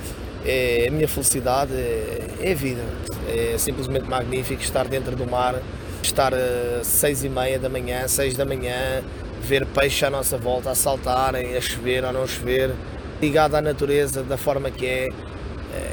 é 0.44 0.86
a 0.88 0.90
minha 0.92 1.08
felicidade, 1.08 1.72
é, 1.74 2.36
é 2.40 2.54
vida. 2.54 2.82
É 3.28 3.58
simplesmente 3.58 4.08
magnífico 4.08 4.62
estar 4.62 4.86
dentro 4.86 5.16
do 5.16 5.26
mar, 5.26 5.60
estar 6.00 6.32
às 6.32 6.86
seis 6.86 7.24
e 7.24 7.28
meia 7.28 7.58
da 7.58 7.68
manhã, 7.68 8.06
seis 8.06 8.36
da 8.36 8.44
manhã, 8.44 9.02
ver 9.46 9.64
peixes 9.66 10.02
à 10.02 10.10
nossa 10.10 10.36
volta 10.36 10.70
a 10.70 10.74
saltarem, 10.74 11.56
a 11.56 11.60
chover 11.60 12.04
ou 12.04 12.12
não 12.12 12.26
chover, 12.26 12.74
ligado 13.20 13.54
à 13.54 13.62
natureza 13.62 14.24
da 14.24 14.36
forma 14.36 14.72
que 14.72 14.84
é, 14.84 15.08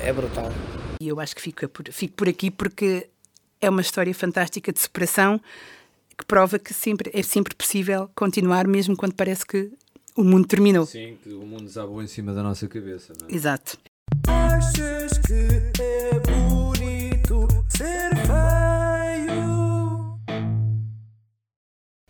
é 0.03 0.11
brutal. 0.11 0.51
E 0.99 1.07
eu 1.07 1.19
acho 1.19 1.35
que 1.35 1.41
fico 1.41 1.67
por, 1.67 1.85
fico 1.91 2.15
por 2.15 2.27
aqui 2.27 2.49
porque 2.49 3.07
é 3.61 3.69
uma 3.69 3.81
história 3.81 4.13
fantástica 4.13 4.73
de 4.73 4.79
superação 4.79 5.39
que 6.17 6.25
prova 6.25 6.57
que 6.57 6.73
sempre, 6.73 7.11
é 7.13 7.21
sempre 7.21 7.53
possível 7.53 8.09
continuar, 8.15 8.67
mesmo 8.67 8.97
quando 8.97 9.13
parece 9.13 9.45
que 9.45 9.71
o 10.15 10.23
mundo 10.23 10.47
terminou. 10.47 10.85
Sim, 10.87 11.17
que 11.23 11.29
o 11.29 11.45
mundo 11.45 11.65
desabou 11.65 12.01
em 12.01 12.07
cima 12.07 12.33
da 12.33 12.41
nossa 12.41 12.67
cabeça. 12.67 13.13
Não 13.19 13.27
é? 13.27 13.35
Exato. 13.35 13.77
Achas 14.27 15.17
que 15.19 15.81
é 15.81 16.19
bonito 16.19 17.47
ser 17.69 18.09
feio? 18.15 18.33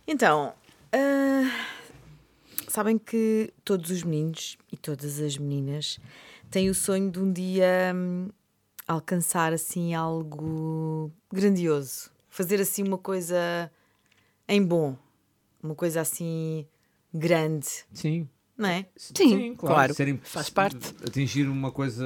Então, 0.06 0.54
sabem 2.74 2.98
que 2.98 3.54
todos 3.64 3.88
os 3.88 4.02
meninos 4.02 4.58
e 4.72 4.76
todas 4.76 5.20
as 5.20 5.38
meninas 5.38 6.00
têm 6.50 6.68
o 6.68 6.74
sonho 6.74 7.08
de 7.08 7.20
um 7.20 7.32
dia 7.32 7.92
um, 7.94 8.30
alcançar 8.84 9.52
assim 9.52 9.94
algo 9.94 11.08
grandioso, 11.32 12.10
fazer 12.28 12.60
assim 12.60 12.82
uma 12.82 12.98
coisa 12.98 13.70
em 14.48 14.60
bom, 14.60 14.96
uma 15.62 15.76
coisa 15.76 16.00
assim 16.00 16.66
grande. 17.12 17.68
Sim. 17.92 18.28
Não 18.58 18.68
é? 18.68 18.86
Sim, 18.96 19.14
Sim 19.14 19.54
claro. 19.54 19.94
claro. 19.94 20.20
faz 20.24 20.50
parte. 20.50 20.94
Atingir 21.06 21.46
uma 21.46 21.70
coisa 21.70 22.04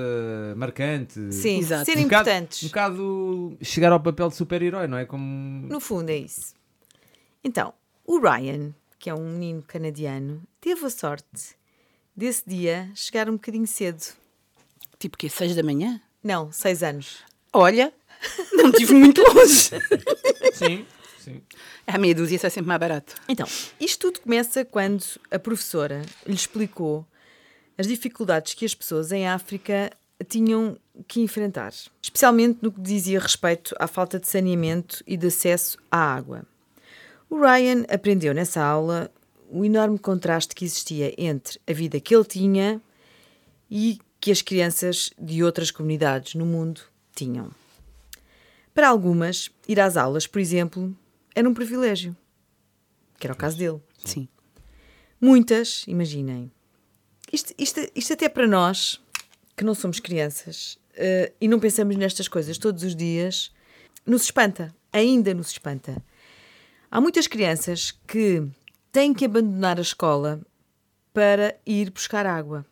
marcante. 0.54 1.32
Sim, 1.32 1.60
Exato. 1.60 1.86
ser 1.86 1.96
um 1.96 2.02
importantes. 2.02 2.64
um 2.64 2.66
bocado 2.68 3.56
chegar 3.62 3.90
ao 3.90 4.00
papel 4.00 4.28
de 4.28 4.36
super-herói, 4.36 4.86
não 4.86 4.98
é? 4.98 5.06
Como... 5.06 5.66
No 5.66 5.80
fundo, 5.80 6.10
é 6.10 6.16
isso. 6.16 6.54
Então, 7.42 7.72
o 8.04 8.18
Ryan, 8.20 8.74
que 8.98 9.08
é 9.08 9.14
um 9.14 9.32
menino 9.32 9.62
canadiano, 9.62 10.42
teve 10.60 10.84
a 10.84 10.90
sorte 10.90 11.56
desse 12.16 12.42
dia 12.46 12.90
chegar 12.94 13.28
um 13.28 13.34
bocadinho 13.34 13.66
cedo. 13.66 14.02
Tipo 14.98 15.16
que 15.16 15.28
seis 15.28 15.54
da 15.54 15.62
manhã? 15.62 16.00
Não, 16.22 16.50
seis 16.50 16.82
anos. 16.82 17.18
Olha, 17.52 17.92
não 18.52 18.72
tive 18.72 18.94
muito 18.94 19.22
longe. 19.22 19.70
sim, 20.52 20.86
sim. 21.18 21.42
A 21.86 21.96
meia 21.96 22.14
dúzia 22.14 22.36
é 22.42 22.50
sempre 22.50 22.68
mais 22.68 22.80
barato. 22.80 23.14
Então, 23.28 23.46
isto 23.80 24.10
tudo 24.10 24.20
começa 24.20 24.64
quando 24.64 25.04
a 25.30 25.38
professora 25.38 26.02
lhe 26.26 26.34
explicou 26.34 27.06
as 27.78 27.86
dificuldades 27.86 28.54
que 28.54 28.64
as 28.64 28.74
pessoas 28.74 29.12
em 29.12 29.28
África 29.28 29.90
tinham 30.28 30.76
que 31.06 31.20
enfrentar, 31.20 31.72
especialmente 32.02 32.58
no 32.60 32.72
que 32.72 32.80
dizia 32.80 33.20
respeito 33.20 33.74
à 33.78 33.86
falta 33.86 34.18
de 34.18 34.26
saneamento 34.26 35.02
e 35.06 35.16
de 35.16 35.28
acesso 35.28 35.78
à 35.90 35.98
água. 35.98 36.44
O 37.30 37.36
Ryan 37.36 37.84
aprendeu 37.88 38.32
nessa 38.32 38.62
aula 38.62 39.10
o 39.50 39.64
enorme 39.64 39.98
contraste 39.98 40.54
que 40.54 40.64
existia 40.64 41.14
entre 41.18 41.60
a 41.66 41.72
vida 41.72 42.00
que 42.00 42.14
ele 42.14 42.24
tinha 42.24 42.82
e 43.70 43.98
que 44.20 44.30
as 44.30 44.42
crianças 44.42 45.10
de 45.18 45.42
outras 45.42 45.70
comunidades 45.70 46.34
no 46.34 46.44
mundo 46.44 46.80
tinham. 47.14 47.50
Para 48.74 48.88
algumas, 48.88 49.50
ir 49.66 49.80
às 49.80 49.96
aulas, 49.96 50.26
por 50.26 50.38
exemplo, 50.38 50.96
era 51.34 51.48
um 51.48 51.54
privilégio, 51.54 52.16
que 53.18 53.26
era 53.26 53.34
o 53.34 53.36
caso 53.36 53.58
dele. 53.58 53.80
Sim. 54.04 54.28
Muitas, 55.20 55.84
imaginem. 55.86 56.50
Isto, 57.32 57.52
isto, 57.58 57.80
isto 57.94 58.12
até 58.12 58.28
para 58.28 58.46
nós, 58.46 59.00
que 59.56 59.64
não 59.64 59.74
somos 59.74 60.00
crianças 60.00 60.78
eh, 60.94 61.32
e 61.40 61.48
não 61.48 61.60
pensamos 61.60 61.96
nestas 61.96 62.28
coisas 62.28 62.56
todos 62.56 62.82
os 62.82 62.94
dias, 62.94 63.52
nos 64.06 64.22
espanta. 64.22 64.74
Ainda 64.92 65.34
nos 65.34 65.50
espanta. 65.50 66.02
Há 66.90 67.00
muitas 67.00 67.26
crianças 67.26 67.90
que 68.06 68.46
têm 68.90 69.12
que 69.12 69.24
abandonar 69.24 69.78
a 69.78 69.82
escola 69.82 70.40
para 71.12 71.54
ir 71.66 71.90
buscar 71.90 72.24
água. 72.26 72.64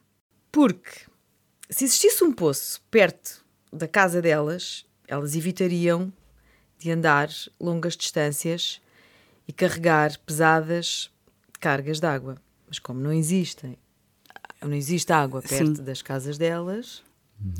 Porque 0.50 1.02
se 1.68 1.84
existisse 1.84 2.24
um 2.24 2.32
poço 2.32 2.80
perto 2.90 3.44
da 3.72 3.86
casa 3.86 4.22
delas, 4.22 4.86
elas 5.06 5.34
evitariam 5.34 6.12
de 6.78 6.90
andar 6.90 7.28
longas 7.60 7.96
distâncias 7.96 8.80
e 9.46 9.52
carregar 9.52 10.18
pesadas 10.20 11.10
cargas 11.60 12.00
de 12.00 12.06
água. 12.06 12.36
Mas 12.66 12.78
como 12.78 13.00
não 13.00 13.12
existem, 13.12 13.76
não 14.62 14.72
existe 14.72 15.12
água 15.12 15.42
perto 15.42 15.76
Sim. 15.76 15.84
das 15.84 16.00
casas 16.00 16.38
delas, 16.38 16.86
isso 16.86 17.02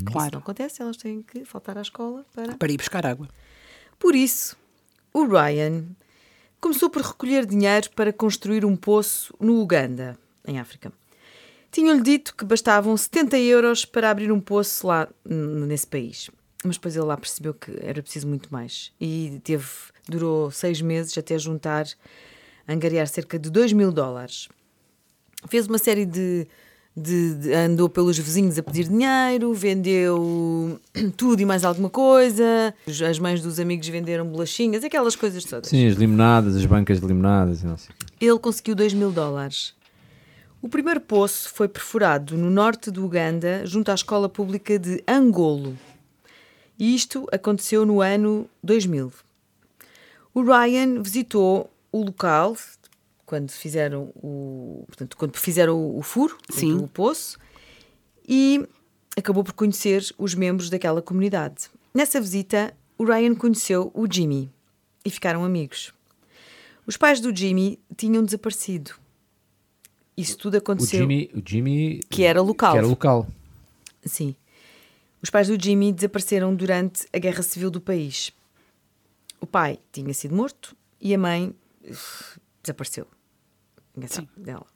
não 0.07 0.13
Claro. 0.13 0.39
acontece, 0.39 0.81
elas 0.81 0.97
têm 0.97 1.23
que 1.23 1.45
faltar 1.45 1.77
à 1.77 1.83
escola 1.83 2.25
para 2.35 2.57
Para 2.57 2.73
ir 2.73 2.77
buscar 2.79 3.05
água. 3.05 3.29
por 3.99 4.15
isso, 4.15 4.57
o 5.13 5.25
Ryan 5.27 5.85
começou 6.61 6.91
por 6.91 7.03
recolher 7.03 7.47
dinheiro 7.47 7.91
para 7.95 8.13
construir 8.13 8.65
um 8.65 8.77
poço 8.77 9.35
no 9.41 9.61
Uganda, 9.61 10.19
em 10.47 10.59
África. 10.59 10.93
Tinham-lhe 11.71 12.03
dito 12.03 12.35
que 12.35 12.45
bastavam 12.45 12.97
70 12.97 13.39
euros 13.39 13.85
para 13.85 14.11
abrir 14.11 14.33
um 14.33 14.41
poço 14.41 14.87
lá 14.87 15.09
nesse 15.25 15.87
país. 15.87 16.31
Mas 16.65 16.77
depois 16.77 16.97
ele 16.97 17.05
lá 17.05 17.17
percebeu 17.17 17.53
que 17.53 17.71
era 17.81 18.03
preciso 18.03 18.27
muito 18.27 18.51
mais. 18.53 18.93
E 19.01 19.41
teve, 19.45 19.67
durou 20.09 20.51
seis 20.51 20.81
meses 20.81 21.17
até 21.19 21.39
juntar, 21.39 21.87
angariar 22.67 23.07
cerca 23.07 23.39
de 23.39 23.51
2 23.51 23.73
mil 23.73 23.93
dólares. 23.93 24.49
Fez 25.49 25.67
uma 25.67 25.79
série 25.79 26.07
de, 26.07 26.49
de- 26.97 27.35
de- 27.35 27.53
andou 27.53 27.89
pelos 27.89 28.19
vizinhos 28.19 28.59
a 28.59 28.63
pedir 28.63 28.89
dinheiro, 28.89 29.53
vendeu 29.53 30.81
tudo 31.17 31.41
e 31.41 31.45
mais 31.45 31.65
alguma 31.65 31.91
coisa. 31.91 32.75
As 33.09 33.19
mães 33.19 33.43
dos 33.43 33.61
amigos 33.61 33.87
venderam 33.89 34.25
bolachinhas, 34.27 34.83
aquelas 34.83 35.15
coisas 35.15 35.45
todas. 35.45 35.69
Sim, 35.69 35.87
as 35.87 35.95
limonadas, 35.95 36.57
as 36.57 36.65
bancas 36.65 37.01
de 37.01 37.07
limonadas 37.07 37.63
e 37.63 37.67
não 37.67 37.77
sei. 37.77 37.95
Ele 38.21 38.39
conseguiu 38.39 38.75
2 38.75 38.95
mil 38.95 39.11
dólares. 39.13 39.75
O 40.63 40.69
primeiro 40.69 41.01
poço 41.01 41.51
foi 41.51 41.69
perfurado 41.69 42.37
no 42.37 42.51
norte 42.51 42.91
do 42.91 43.05
Uganda, 43.05 43.65
junto 43.67 43.91
à 43.91 43.95
escola 43.95 44.29
pública 44.29 44.79
de 44.79 45.03
Angolo. 45.07 45.77
E 46.79 46.95
isto 46.95 47.27
aconteceu 47.31 47.85
no 47.87 48.01
ano 48.01 48.49
2000. 48.65 49.13
O 50.35 50.43
Ryan 50.43 51.03
visitou 51.03 51.71
o 51.93 52.03
local 52.05 52.57
quando 53.27 53.51
fizeram 53.51 54.13
o, 54.15 54.85
portanto, 54.87 55.17
quando 55.17 55.37
fizeram 55.37 55.77
o, 55.77 55.99
o 55.99 56.03
furo, 56.03 56.39
Sim. 56.49 56.75
o 56.77 56.87
poço, 56.87 57.39
e 58.27 58.67
acabou 59.17 59.43
por 59.43 59.53
conhecer 59.53 60.15
os 60.17 60.35
membros 60.35 60.71
daquela 60.71 61.03
comunidade. 61.03 61.69
Nessa 61.93 62.21
visita, 62.21 62.73
o 62.97 63.05
Ryan 63.05 63.35
conheceu 63.35 63.91
o 63.93 64.07
Jimmy 64.11 64.51
e 65.05 65.11
ficaram 65.11 65.45
amigos. 65.45 65.93
Os 66.87 66.97
pais 66.97 67.21
do 67.21 67.35
Jimmy 67.35 67.81
tinham 67.97 68.25
desaparecido. 68.25 68.93
Isso 70.17 70.39
tudo 70.39 70.55
O 70.55 70.59
aconteceu. 70.59 71.01
Jimmy, 71.01 71.31
o 71.35 71.43
Jimmy. 71.45 72.01
Que 72.09 72.23
era 72.23 72.41
local. 72.41 72.73
Que 72.73 72.79
era 72.79 72.87
local. 72.87 73.27
Sim. 74.05 74.37
Os 75.21 75.29
pais 75.29 75.49
do 75.49 75.61
Jimmy 75.63 75.93
desapareceram 75.93 76.55
durante 76.55 77.07
a 77.13 77.19
Guerra 77.19 77.43
Civil 77.43 77.71
do 77.71 77.81
país. 77.81 78.33
O 79.41 79.47
pai 79.47 79.79
tinha 79.93 80.15
sido 80.15 80.35
morto 80.35 80.77
e 81.01 81.13
a 81.13 81.19
mãe 81.19 81.55
desapareceu. 82.63 83.07
Sabe 84.07 84.29
dela. 84.37 84.67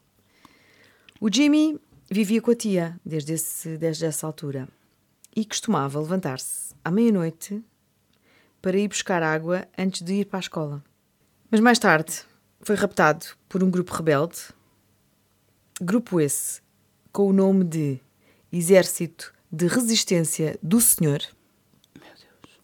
O 1.19 1.31
Jimmy 1.31 1.79
vivia 2.09 2.41
com 2.41 2.51
a 2.51 2.55
tia 2.55 2.99
desde, 3.05 3.33
esse, 3.33 3.77
desde 3.77 4.05
essa 4.05 4.25
altura 4.25 4.67
e 5.35 5.45
costumava 5.45 5.99
levantar-se 5.99 6.73
à 6.83 6.91
meia-noite 6.91 7.63
para 8.61 8.77
ir 8.77 8.87
buscar 8.87 9.23
água 9.23 9.67
antes 9.77 10.01
de 10.01 10.13
ir 10.13 10.25
para 10.25 10.39
a 10.39 10.41
escola. 10.41 10.83
Mas 11.49 11.59
mais 11.59 11.79
tarde 11.79 12.23
foi 12.61 12.75
raptado 12.75 13.25
por 13.47 13.63
um 13.63 13.69
grupo 13.69 13.93
rebelde, 13.93 14.37
grupo 15.81 16.19
esse 16.19 16.61
com 17.11 17.27
o 17.27 17.33
nome 17.33 17.63
de 17.63 17.99
Exército 18.51 19.33
de 19.51 19.67
Resistência 19.67 20.57
do 20.61 20.79
Senhor. 20.79 21.21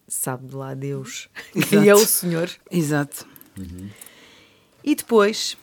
Sabe 0.06 0.54
lá 0.54 0.72
Deus 0.72 1.28
quem 1.68 1.86
é 1.88 1.94
o 1.94 1.98
Exato. 1.98 2.06
Senhor. 2.06 2.50
Exato. 2.70 3.26
E 4.82 4.94
depois, 4.94 5.56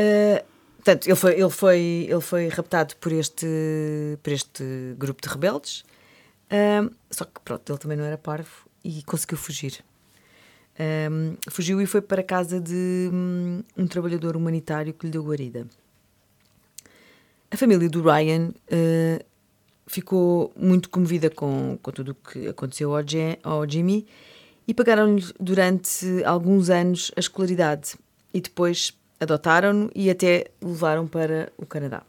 ah, 0.00 0.44
portanto, 0.76 1.06
ele 1.06 1.16
foi, 1.16 1.32
ele, 1.32 1.50
foi, 1.50 2.06
ele 2.08 2.20
foi 2.20 2.48
raptado 2.48 2.96
por 2.96 3.12
este, 3.12 3.46
por 4.22 4.32
este 4.32 4.64
grupo 4.96 5.20
de 5.20 5.28
rebeldes, 5.28 5.84
ah, 6.50 6.90
só 7.10 7.24
que 7.24 7.40
pronto, 7.44 7.70
ele 7.70 7.78
também 7.78 7.96
não 7.96 8.04
era 8.04 8.16
parvo 8.16 8.66
e 8.82 9.02
conseguiu 9.02 9.36
fugir. 9.36 9.84
Ah, 10.78 11.36
fugiu 11.50 11.80
e 11.82 11.86
foi 11.86 12.00
para 12.00 12.22
a 12.22 12.24
casa 12.24 12.58
de 12.60 13.10
hum, 13.12 13.62
um 13.76 13.86
trabalhador 13.86 14.36
humanitário 14.36 14.94
que 14.94 15.06
lhe 15.06 15.12
deu 15.12 15.22
guarida. 15.22 15.66
A 17.50 17.56
família 17.56 17.88
do 17.88 18.02
Ryan 18.02 18.52
ah, 18.72 19.24
ficou 19.86 20.52
muito 20.56 20.88
comovida 20.88 21.28
com, 21.28 21.78
com 21.82 21.90
tudo 21.90 22.12
o 22.12 22.14
que 22.14 22.48
aconteceu 22.48 22.94
ao, 22.94 23.02
ao 23.42 23.68
Jimmy 23.68 24.06
e 24.66 24.72
pagaram-lhe 24.72 25.24
durante 25.38 26.24
alguns 26.24 26.70
anos 26.70 27.10
a 27.16 27.20
escolaridade 27.20 27.96
e 28.32 28.40
depois 28.40 28.96
adotaram-no 29.20 29.90
e 29.94 30.10
até 30.10 30.46
o 30.60 30.68
levaram 30.68 31.06
para 31.06 31.52
o 31.56 31.66
Canadá. 31.66 32.02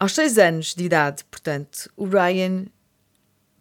Aos 0.00 0.12
seis 0.12 0.38
anos 0.38 0.74
de 0.74 0.84
idade, 0.84 1.24
portanto, 1.30 1.90
o 1.96 2.06
Ryan 2.06 2.66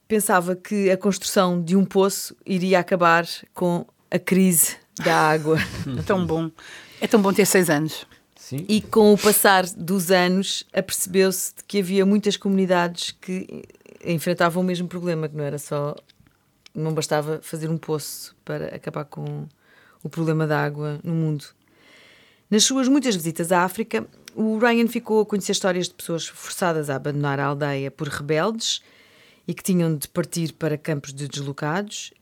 pensava 0.08 0.56
que 0.56 0.90
a 0.90 0.98
construção 0.98 1.62
de 1.62 1.75
um 1.75 1.86
poço 1.86 2.36
iria 2.46 2.80
acabar 2.80 3.28
com 3.54 3.86
a 4.10 4.20
crise 4.20 4.78
da 5.04 5.16
água. 5.16 5.58
É 5.98 6.02
tão 6.02 6.25
bom. 6.25 6.50
É 7.02 7.08
tão 7.08 7.22
bom 7.22 7.34
ter 7.34 7.46
seis 7.46 7.70
anos. 7.70 8.06
Sim. 8.36 8.66
E 8.70 8.82
com 8.82 9.14
o 9.14 9.18
passar 9.18 9.66
dos 9.66 10.12
anos, 10.12 10.66
apercebeu-se 10.72 11.56
de 11.56 11.64
que 11.64 11.80
havia 11.80 12.06
muitas 12.06 12.38
comunidades 12.38 13.12
que 13.12 13.64
enfrentavam 14.04 14.62
o 14.62 14.66
mesmo 14.66 14.88
problema, 14.88 15.28
que 15.28 15.36
não 15.36 15.44
era 15.44 15.58
só. 15.58 15.96
Não 16.74 16.94
bastava 16.94 17.40
fazer 17.42 17.70
um 17.70 17.78
poço 17.78 18.36
para 18.44 18.75
acabar 18.75 19.06
com 19.06 19.48
o 20.04 20.10
problema 20.10 20.46
da 20.46 20.64
água 20.64 21.00
no 21.04 21.14
mundo. 21.14 21.46
Nas 22.50 22.64
suas 22.64 22.88
muitas 22.88 23.16
visitas 23.16 23.52
à 23.52 23.64
África, 23.64 24.06
o 24.36 24.58
Ryan 24.58 24.88
ficou 24.88 25.22
a 25.22 25.25
conhecer 25.25 25.54
histórias 25.54 25.88
de 25.88 25.94
pessoas 25.94 26.28
forçadas 26.28 26.90
a 26.90 26.96
abandonar 26.96 27.40
a 27.40 27.46
aldeia 27.46 27.90
por 27.90 28.08
rebeldes 28.08 28.82
e 29.48 29.54
que 29.54 29.64
tinham 29.64 29.96
de 29.96 30.08
partir 30.08 30.54
para 30.54 30.78
campos 30.78 31.14
de 31.14 31.28
deslocados. 31.28 32.14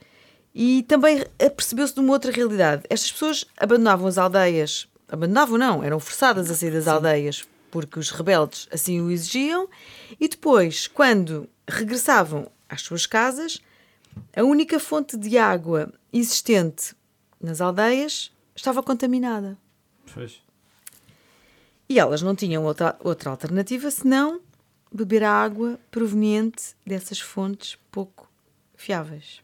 E 0.55 0.83
também 0.83 1.25
apercebeu-se 1.43 1.93
de 1.93 1.99
uma 1.99 2.13
outra 2.13 2.31
realidade. 2.31 2.83
Estas 2.89 3.11
pessoas 3.11 3.45
abandonavam 3.57 4.07
as 4.07 4.17
aldeias, 4.17 4.87
abandonavam 5.09 5.57
não, 5.57 5.83
eram 5.83 5.99
forçadas 5.99 6.49
a 6.49 6.55
sair 6.55 6.71
das 6.71 6.87
aldeias 6.87 7.45
porque 7.73 7.97
os 7.97 8.11
rebeldes 8.11 8.67
assim 8.71 9.01
o 9.01 9.09
exigiam, 9.09 9.67
e 10.19 10.27
depois, 10.27 10.85
quando 10.85 11.49
regressavam 11.67 12.47
às 12.69 12.83
suas 12.83 13.07
casas, 13.07 13.59
a 14.35 14.43
única 14.43 14.79
fonte 14.79 15.17
de 15.17 15.39
água 15.39 15.91
existente 16.13 16.95
nas 17.41 17.59
aldeias 17.59 18.31
estava 18.55 18.83
contaminada. 18.83 19.57
Pois. 20.13 20.41
E 21.87 21.99
elas 21.99 22.21
não 22.21 22.35
tinham 22.35 22.63
outra, 22.63 22.95
outra 22.99 23.29
alternativa 23.29 23.91
senão 23.91 24.41
beber 24.91 25.23
a 25.23 25.31
água 25.31 25.79
proveniente 25.91 26.75
dessas 26.85 27.19
fontes 27.19 27.77
pouco 27.91 28.29
fiáveis. 28.75 29.41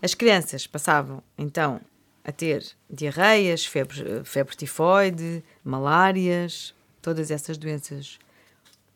As 0.00 0.14
crianças 0.14 0.66
passavam 0.66 1.22
então 1.36 1.80
a 2.24 2.32
ter 2.32 2.64
diarreias, 2.88 3.64
febre, 3.66 4.24
febre 4.24 4.56
tifoide, 4.56 5.44
malárias, 5.64 6.74
todas 7.00 7.30
essas 7.30 7.58
doenças 7.58 8.18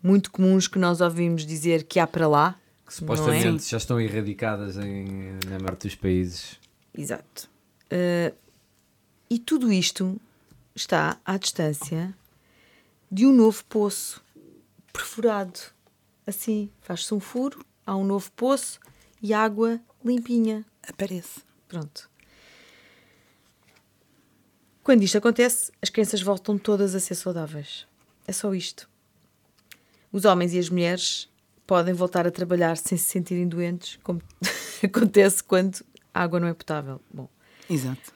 muito 0.02 0.30
comuns 0.30 0.68
que 0.68 0.78
nós 0.78 1.00
ouvimos 1.00 1.44
dizer 1.44 1.82
que 1.84 1.98
há 1.98 2.06
para 2.06 2.28
lá. 2.28 2.58
Que 2.86 2.92
é? 2.92 2.96
supostamente 2.96 3.68
já 3.68 3.76
estão 3.76 4.00
erradicadas 4.00 4.76
em, 4.76 5.32
na 5.46 5.58
maioria 5.58 5.76
dos 5.76 5.94
países. 5.96 6.60
Exato. 6.96 7.50
Eh, 7.90 8.32
e 9.28 9.38
tudo 9.40 9.72
isto 9.72 10.20
está 10.76 11.18
à 11.24 11.38
distância 11.38 12.14
de 13.10 13.26
um 13.26 13.32
novo 13.32 13.64
poço 13.64 14.22
perfurado. 14.92 15.58
Assim, 16.26 16.70
faz-se 16.82 17.12
um 17.14 17.20
furo 17.20 17.64
há 17.86 17.96
um 17.96 18.04
novo 18.04 18.30
poço 18.32 18.78
e 19.22 19.32
água 19.32 19.80
limpinha. 20.04 20.64
Aparece. 20.86 21.40
Pronto. 21.66 22.10
Quando 24.84 25.02
isto 25.02 25.18
acontece, 25.18 25.72
as 25.80 25.88
crianças 25.88 26.20
voltam 26.20 26.58
todas 26.58 26.94
a 26.94 27.00
ser 27.00 27.14
saudáveis. 27.14 27.86
É 28.26 28.32
só 28.32 28.54
isto. 28.54 28.88
Os 30.12 30.24
homens 30.24 30.52
e 30.52 30.58
as 30.58 30.68
mulheres 30.68 31.28
podem 31.66 31.94
voltar 31.94 32.26
a 32.26 32.30
trabalhar 32.30 32.76
sem 32.76 32.96
se 32.96 33.04
sentirem 33.04 33.48
doentes, 33.48 33.98
como 34.02 34.22
acontece 34.84 35.42
quando 35.42 35.84
a 36.14 36.22
água 36.22 36.38
não 36.38 36.46
é 36.46 36.54
potável. 36.54 37.00
Bom, 37.12 37.28
Exato. 37.68 38.15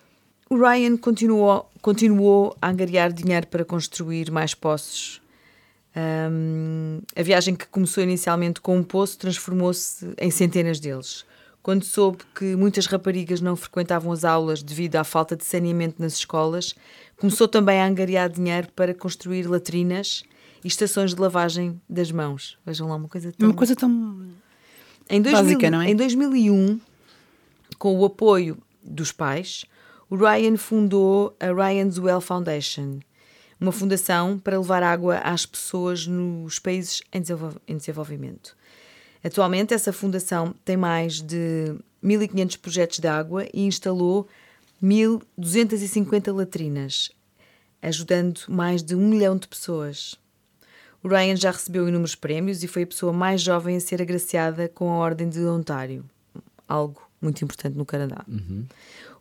O 0.53 0.57
Ryan 0.57 0.97
continuou, 0.97 1.71
continuou 1.81 2.57
a 2.61 2.69
angariar 2.71 3.13
dinheiro 3.13 3.47
para 3.47 3.65
construir 3.65 4.33
mais 4.33 4.53
poços. 4.53 5.23
Ahm, 5.95 7.01
a 7.15 7.23
viagem 7.23 7.55
que 7.55 7.67
começou 7.69 8.03
inicialmente 8.03 8.61
com 8.61 8.77
um 8.77 8.83
poço 8.83 9.17
transformou-se 9.17 10.13
em 10.19 10.29
centenas 10.29 10.81
deles. 10.81 11.25
Quando 11.63 11.85
soube 11.85 12.19
que 12.35 12.57
muitas 12.57 12.87
raparigas 12.87 13.41
não 13.41 13.55
frequentavam 13.55 14.11
as 14.11 14.25
aulas 14.25 14.61
devido 14.61 14.97
à 14.97 15.05
falta 15.05 15.37
de 15.37 15.45
saneamento 15.45 16.03
nas 16.03 16.15
escolas, 16.15 16.75
começou 17.17 17.47
também 17.47 17.81
a 17.81 17.87
angariar 17.87 18.29
dinheiro 18.29 18.69
para 18.75 18.93
construir 18.93 19.47
latrinas 19.47 20.25
e 20.65 20.69
estações 20.69 21.15
de 21.15 21.21
lavagem 21.21 21.81
das 21.89 22.11
mãos. 22.11 22.59
Vejam 22.67 22.89
lá 22.89 22.97
uma 22.97 23.09
coisa 23.09 23.31
tão 23.31 23.51
Uma 23.51 23.57
coisa 23.57 23.77
tão. 23.77 24.27
em, 25.09 25.23
2000 25.23 25.43
Básica, 25.45 25.71
não 25.71 25.81
é? 25.81 25.91
em 25.91 25.95
2001, 25.95 26.81
com 27.79 27.97
o 27.97 28.05
apoio 28.05 28.59
dos 28.83 29.13
pais, 29.13 29.65
o 30.11 30.17
Ryan 30.17 30.57
fundou 30.57 31.35
a 31.41 31.47
Ryan's 31.53 31.97
Well 31.99 32.21
Foundation, 32.21 32.99
uma 33.61 33.73
fundação 33.73 34.39
para 34.39 34.59
levar 34.59 34.83
água 34.83 35.19
às 35.19 35.47
pessoas 35.47 36.07
nos 36.07 36.59
países 36.59 37.03
em 37.13 37.21
desenvol- 37.21 37.61
em 37.69 37.77
desenvolvimento. 37.77 38.57
Atualmente, 39.23 39.73
essa 39.75 39.93
fundação 39.93 40.55
tem 40.65 40.77
mais 40.77 41.21
de 41.21 41.75
1.500 42.03 42.57
projetos 42.57 42.99
de 42.99 43.07
água 43.07 43.47
e 43.53 43.67
instalou 43.67 44.27
1.250 44.83 46.33
latrinas, 46.35 47.11
ajudando 47.83 48.41
mais 48.49 48.83
de 48.83 48.95
um 48.95 49.07
milhão 49.09 49.37
de 49.37 49.47
pessoas. 49.47 50.17
O 51.03 51.09
Ryan 51.09 51.37
já 51.37 51.51
recebeu 51.51 51.89
inúmeros 51.89 52.15
prémios 52.15 52.63
e 52.63 52.69
foi 52.69 52.83
a 52.83 52.87
pessoa 52.87 53.13
mais 53.13 53.41
jovem 53.41 53.77
a 53.77 53.81
ser 53.81 54.03
agraciada 54.03 54.69
com 54.69 54.91
a 54.91 54.97
Ordem 54.97 55.29
de 55.29 55.41
Ontário, 55.47 56.05
algo 56.69 57.01
muito 57.21 57.43
importante 57.45 57.77
no 57.77 57.85
Canadá. 57.87 58.25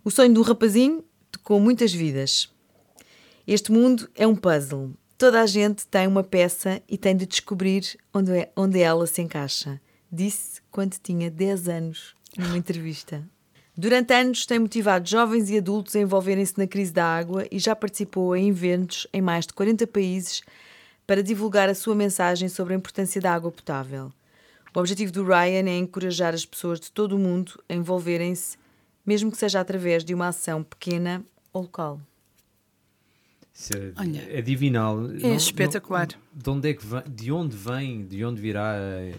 O 0.09 0.11
sonho 0.11 0.33
do 0.33 0.41
rapazinho 0.41 1.03
tocou 1.31 1.59
muitas 1.59 1.93
vidas. 1.93 2.51
Este 3.45 3.71
mundo 3.71 4.09
é 4.15 4.25
um 4.25 4.35
puzzle. 4.35 4.91
Toda 5.19 5.39
a 5.39 5.45
gente 5.45 5.85
tem 5.85 6.07
uma 6.07 6.23
peça 6.23 6.81
e 6.89 6.97
tem 6.97 7.15
de 7.15 7.27
descobrir 7.27 7.95
onde, 8.11 8.31
é, 8.31 8.51
onde 8.55 8.79
ela 8.79 9.05
se 9.05 9.21
encaixa. 9.21 9.79
Disse 10.11 10.63
quando 10.71 10.97
tinha 10.97 11.29
10 11.29 11.69
anos, 11.69 12.15
numa 12.35 12.57
entrevista. 12.57 13.23
Durante 13.77 14.11
anos 14.11 14.47
tem 14.47 14.57
motivado 14.57 15.07
jovens 15.07 15.47
e 15.51 15.59
adultos 15.59 15.95
a 15.95 15.99
envolverem-se 15.99 16.57
na 16.57 16.65
crise 16.65 16.91
da 16.91 17.05
água 17.05 17.45
e 17.51 17.59
já 17.59 17.75
participou 17.75 18.35
em 18.35 18.49
eventos 18.49 19.05
em 19.13 19.21
mais 19.21 19.45
de 19.45 19.53
40 19.53 19.85
países 19.85 20.41
para 21.05 21.21
divulgar 21.21 21.69
a 21.69 21.75
sua 21.75 21.93
mensagem 21.93 22.49
sobre 22.49 22.73
a 22.73 22.77
importância 22.77 23.21
da 23.21 23.31
água 23.31 23.51
potável. 23.51 24.11
O 24.75 24.79
objetivo 24.79 25.11
do 25.11 25.23
Ryan 25.23 25.69
é 25.69 25.77
encorajar 25.77 26.33
as 26.33 26.47
pessoas 26.47 26.79
de 26.79 26.91
todo 26.91 27.15
o 27.15 27.19
mundo 27.19 27.63
a 27.69 27.75
envolverem-se, 27.75 28.57
mesmo 29.05 29.31
que 29.31 29.37
seja 29.37 29.59
através 29.59 30.03
de 30.03 30.13
uma 30.13 30.27
ação 30.27 30.63
pequena 30.63 31.23
ou 31.53 31.63
local. 31.63 31.99
Isso 33.53 33.73
é, 33.75 33.91
Olha, 33.97 34.27
é 34.29 34.41
divinal. 34.41 34.99
é 35.11 35.35
espetacular. 35.35 36.07
de, 36.33 36.49
onde 36.49 36.69
é 36.69 36.73
que 36.73 36.85
vem, 36.85 37.03
de 37.09 37.31
onde 37.31 37.55
vem, 37.57 38.05
de 38.05 38.23
onde 38.23 38.39
virá 38.41 38.75
eh, 38.77 39.15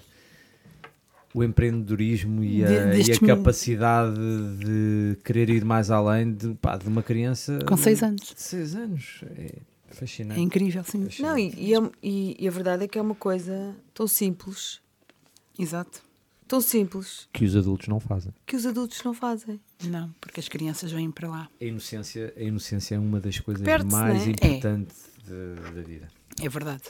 o 1.35 1.45
empreendedorismo 1.45 2.43
e 2.43 2.65
a, 2.65 2.69
De- 2.91 3.11
e 3.11 3.13
a 3.13 3.21
capacidade 3.21 4.17
de 4.59 5.19
querer 5.25 5.51
ir 5.51 5.65
mais 5.65 5.91
além 5.91 6.33
de, 6.33 6.55
pá, 6.55 6.77
de 6.79 6.89
uma 6.89 7.03
criança 7.03 7.59
Com 7.67 7.77
seis 7.77 8.03
anos. 8.03 8.33
de 8.35 8.41
seis 8.41 8.75
anos. 8.75 9.21
É 9.37 9.57
É 9.91 9.95
fascinante. 9.95 10.41
incrível, 10.41 10.83
sim. 10.85 11.07
Não, 11.21 11.37
e, 11.37 11.53
e 11.57 11.75
é- 11.75 11.91
e- 12.03 12.37
e 12.39 12.49
a 12.49 12.51
verdade 12.51 12.85
é 12.85 12.89
que 12.89 12.99
é 12.99 13.03
uma 13.03 13.15
coisa 13.15 13.75
tão 13.93 14.07
simples, 14.07 14.81
Exato. 15.59 16.03
Tão 16.51 16.61
simples, 16.61 17.29
Que 17.33 17.45
os 17.45 17.55
adultos 17.55 17.87
não 17.87 18.01
fazem. 18.01 18.33
que 18.45 18.57
os 18.57 18.67
adultos 18.67 19.01
não 19.05 19.15
fazem. 19.15 19.61
Não, 19.85 20.13
porque 20.21 20.41
as 20.41 20.49
crianças 20.49 20.91
vêm 20.91 21.09
para 21.11 21.29
lá. 21.29 21.49
A 21.61 21.65
inocência, 21.65 22.35
a 22.37 22.43
inocência 22.43 22.97
é 22.97 22.99
uma 22.99 23.21
das 23.21 23.39
coisas 23.39 23.63
Perde-se, 23.65 23.91
mais 23.97 24.15
não 24.19 24.27
é? 24.27 24.31
importantes 24.31 24.97
de- 25.27 25.71
da 25.75 25.83
vida. 25.83 26.09
É 26.43 26.49
verdade. 26.49 26.83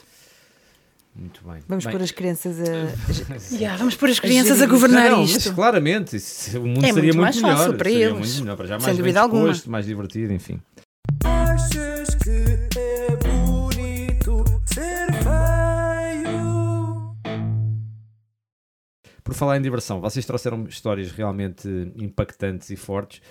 Muito 1.14 1.42
bem. 1.44 1.60
Vamos 1.68 1.84
Bem, 1.84 1.92
pôr 1.92 2.02
as 2.02 2.10
crianças 2.12 2.56
a. 2.60 3.52
Yeah, 3.54 3.76
vamos 3.76 3.96
pôr 3.96 4.08
as 4.10 4.18
crianças 4.20 4.62
a 4.62 4.66
governar 4.66 5.10
não, 5.10 5.20
mas 5.22 5.30
isto. 5.36 5.52
claramente, 5.54 6.16
isso- 6.16 6.58
o 6.58 6.66
mundo 6.66 6.84
É 6.84 6.92
seria 6.92 7.12
muito 7.12 7.16
muito, 7.16 7.20
mais 7.20 7.36
melhor. 7.36 7.56
fácil 7.58 7.74
para 7.76 7.90
seria 7.90 8.06
eles. 8.06 8.18
muito 8.18 8.40
melhor, 8.42 8.56
para 8.56 8.66
já 8.66 8.78
Sem 8.78 8.86
mais 8.86 8.96
dúvida 8.96 9.20
alguma. 9.20 9.52
mais 9.66 9.84
divertido, 9.86 10.32
enfim. 10.32 10.60
Achas 11.24 12.14
que 12.14 12.89
Por 19.30 19.36
falar 19.36 19.58
em 19.58 19.62
diversão, 19.62 20.00
vocês 20.00 20.26
trouxeram 20.26 20.64
histórias 20.64 21.12
realmente 21.12 21.68
impactantes 21.94 22.68
e 22.68 22.74
fortes. 22.74 23.22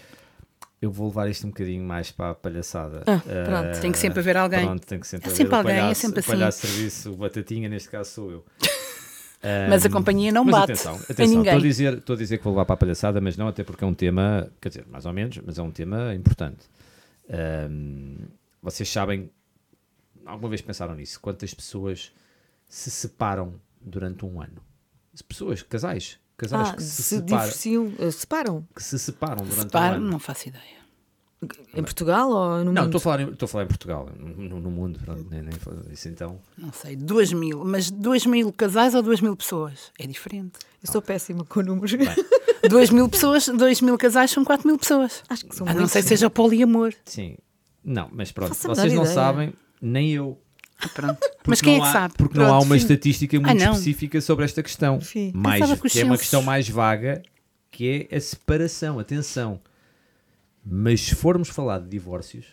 Eu 0.81 0.89
vou 0.89 1.07
levar 1.09 1.29
isto 1.29 1.45
um 1.45 1.49
bocadinho 1.49 1.83
mais 1.83 2.09
para 2.09 2.29
a 2.29 2.33
palhaçada. 2.33 3.03
Ah, 3.05 3.21
pronto. 3.43 3.81
Tem 3.81 3.91
que 3.91 3.97
sempre 3.97 4.21
haver 4.21 4.37
alguém. 4.37 4.65
Pronto, 4.65 4.87
tem 4.87 4.97
que 4.97 5.05
sempre 5.05 5.27
É 5.27 5.27
haver 5.27 5.35
sempre 5.35 5.55
alguém, 5.55 5.75
é 5.75 5.79
palhaço, 5.81 5.99
sempre 5.99 6.19
o 6.21 6.23
palhaço 6.23 6.59
assim. 6.59 6.67
de 6.67 6.73
serviço, 6.73 7.11
o 7.11 7.17
batatinha, 7.17 7.67
neste 7.67 7.89
caso 7.89 8.11
sou 8.11 8.31
eu. 8.31 8.45
Mas 9.69 9.85
a 9.85 9.89
companhia 9.89 10.31
não 10.31 10.45
mas 10.45 10.53
bate 10.53 10.71
atenção, 10.71 10.95
atenção, 10.95 11.25
ninguém. 11.25 11.53
Estou 11.53 11.57
a, 11.57 11.61
dizer, 11.61 11.93
estou 11.97 12.13
a 12.13 12.17
dizer 12.17 12.37
que 12.37 12.43
vou 12.45 12.53
levar 12.53 12.63
para 12.63 12.75
a 12.75 12.77
palhaçada, 12.77 13.19
mas 13.19 13.35
não 13.35 13.47
até 13.49 13.63
porque 13.63 13.83
é 13.83 13.87
um 13.87 13.93
tema, 13.93 14.49
quer 14.61 14.69
dizer, 14.69 14.85
mais 14.87 15.05
ou 15.05 15.11
menos, 15.11 15.37
mas 15.45 15.57
é 15.57 15.61
um 15.61 15.71
tema 15.71 16.13
importante. 16.13 16.65
Ahm, 17.29 18.27
vocês 18.61 18.89
sabem, 18.89 19.29
alguma 20.25 20.49
vez 20.49 20.61
pensaram 20.61 20.95
nisso? 20.95 21.19
Quantas 21.21 21.53
pessoas 21.53 22.11
se 22.67 22.89
separam 22.89 23.53
durante 23.81 24.25
um 24.25 24.41
ano? 24.41 24.61
Pessoas, 25.21 25.61
casais, 25.63 26.17
casais 26.37 26.69
Ah, 26.69 26.73
que 26.75 26.83
se, 26.83 26.89
se 26.89 27.03
separam, 27.03 27.37
divorciam, 27.43 27.93
eh, 27.99 28.11
separam. 28.11 28.67
que 28.75 28.83
se 28.83 28.99
separam 28.99 29.43
durante 29.45 29.61
Separa, 29.61 29.93
um 29.93 29.97
ano. 29.97 30.11
não 30.11 30.19
faço 30.19 30.47
ideia. 30.49 30.79
Em 31.73 31.81
Portugal 31.83 32.29
ou 32.29 32.49
no 32.65 32.73
Não, 32.73 32.81
mundo? 32.83 32.85
estou 32.87 32.97
a 32.97 33.01
falar, 33.01 33.21
em- 33.21 33.29
estou 33.31 33.45
a 33.45 33.49
falar 33.49 33.63
em 33.63 33.67
Portugal, 33.67 34.09
no, 34.17 34.59
no 34.59 34.69
mundo, 34.69 34.99
pronto, 34.99 35.25
nem, 35.31 35.41
nem, 35.41 35.53
isso 35.89 36.09
então. 36.09 36.37
Não 36.57 36.73
sei, 36.73 36.97
duas 36.97 37.31
mil. 37.31 37.63
Mas 37.63 37.89
duas 37.89 38.25
mil 38.25 38.51
casais 38.51 38.93
ou 38.93 39.01
duas 39.01 39.21
mil 39.21 39.37
pessoas? 39.37 39.89
É 39.97 40.05
diferente. 40.05 40.59
Eu 40.83 40.91
sou 40.91 41.01
péssima 41.01 41.45
com 41.45 41.61
números. 41.61 41.91
duas 42.69 42.89
mil 42.89 43.07
pessoas, 43.07 43.47
dois 43.47 43.79
mil 43.79 43.97
casais 43.97 44.31
são 44.31 44.43
quatro 44.43 44.67
mil 44.67 44.77
pessoas. 44.77 45.23
Acho 45.29 45.45
que 45.45 45.55
são 45.55 45.65
A 45.65 45.69
não 45.69 45.75
muitos. 45.77 45.93
ser 45.93 46.01
que 46.03 46.09
seja 46.09 46.29
poliamor. 46.29 46.93
Sim, 47.05 47.37
não, 47.85 48.09
mas 48.11 48.33
pronto, 48.33 48.53
vocês 48.53 48.77
não 48.93 49.03
ideia. 49.03 49.05
sabem, 49.05 49.53
nem 49.81 50.11
eu. 50.11 50.37
Ah, 50.81 50.89
Pronto. 50.89 51.19
Porque 51.19 51.49
Mas 51.49 51.61
quem 51.61 51.75
é 51.75 51.79
que 51.79 51.85
há- 51.85 51.91
sabe? 51.91 52.13
Porque 52.17 52.37
não 52.37 52.45
há 52.45 52.49
Pronto, 52.49 52.65
uma 52.65 52.75
sim. 52.77 52.81
estatística 52.83 53.39
muito 53.39 53.61
Ah, 53.61 53.71
específica 53.71 54.21
sobre 54.21 54.45
esta 54.45 54.63
questão. 54.63 54.99
Sim. 55.01 55.31
Mais, 55.33 55.79
que 55.81 55.99
é 55.99 56.03
uma 56.05 56.17
questão 56.17 56.41
mais 56.41 56.67
vaga, 56.69 57.21
que 57.71 58.07
é 58.11 58.15
a 58.15 58.19
separação. 58.21 58.99
Atenção. 58.99 59.59
Mas 60.65 61.01
se 61.01 61.15
formos 61.15 61.49
falar 61.49 61.79
de 61.79 61.89
divórcios, 61.89 62.45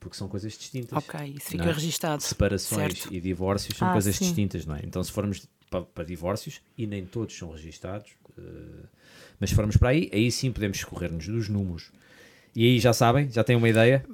porque 0.00 0.16
são 0.16 0.28
coisas 0.28 0.52
distintas. 0.56 0.96
Ok, 0.98 1.34
isso 1.36 1.48
fica 1.50 1.64
é? 1.68 1.72
registado. 1.72 2.22
Separações 2.22 2.98
Certo. 2.98 3.14
e 3.14 3.20
divórcios 3.20 3.76
são 3.76 3.88
Ah, 3.88 3.92
coisas 3.92 4.16
sim. 4.16 4.24
distintas, 4.24 4.66
não 4.66 4.74
é? 4.74 4.80
Então, 4.84 5.02
se 5.02 5.12
formos 5.12 5.46
para, 5.70 5.82
para 5.82 6.04
divórcios, 6.04 6.60
e 6.76 6.86
nem 6.86 7.04
todos 7.06 7.36
são 7.36 7.50
registados, 7.50 8.10
eh, 8.36 8.42
mas 9.40 9.50
se 9.50 9.56
formos 9.56 9.76
para 9.76 9.90
aí, 9.90 10.10
aí 10.12 10.30
sim 10.30 10.50
podemos 10.52 10.78
escorrer-nos 10.78 11.26
dos 11.26 11.48
números. 11.48 11.90
E 12.54 12.64
aí 12.64 12.78
já 12.80 12.92
sabem, 12.92 13.30
já 13.30 13.42
têm 13.44 13.56
uma 13.56 13.68
ideia? 13.68 14.04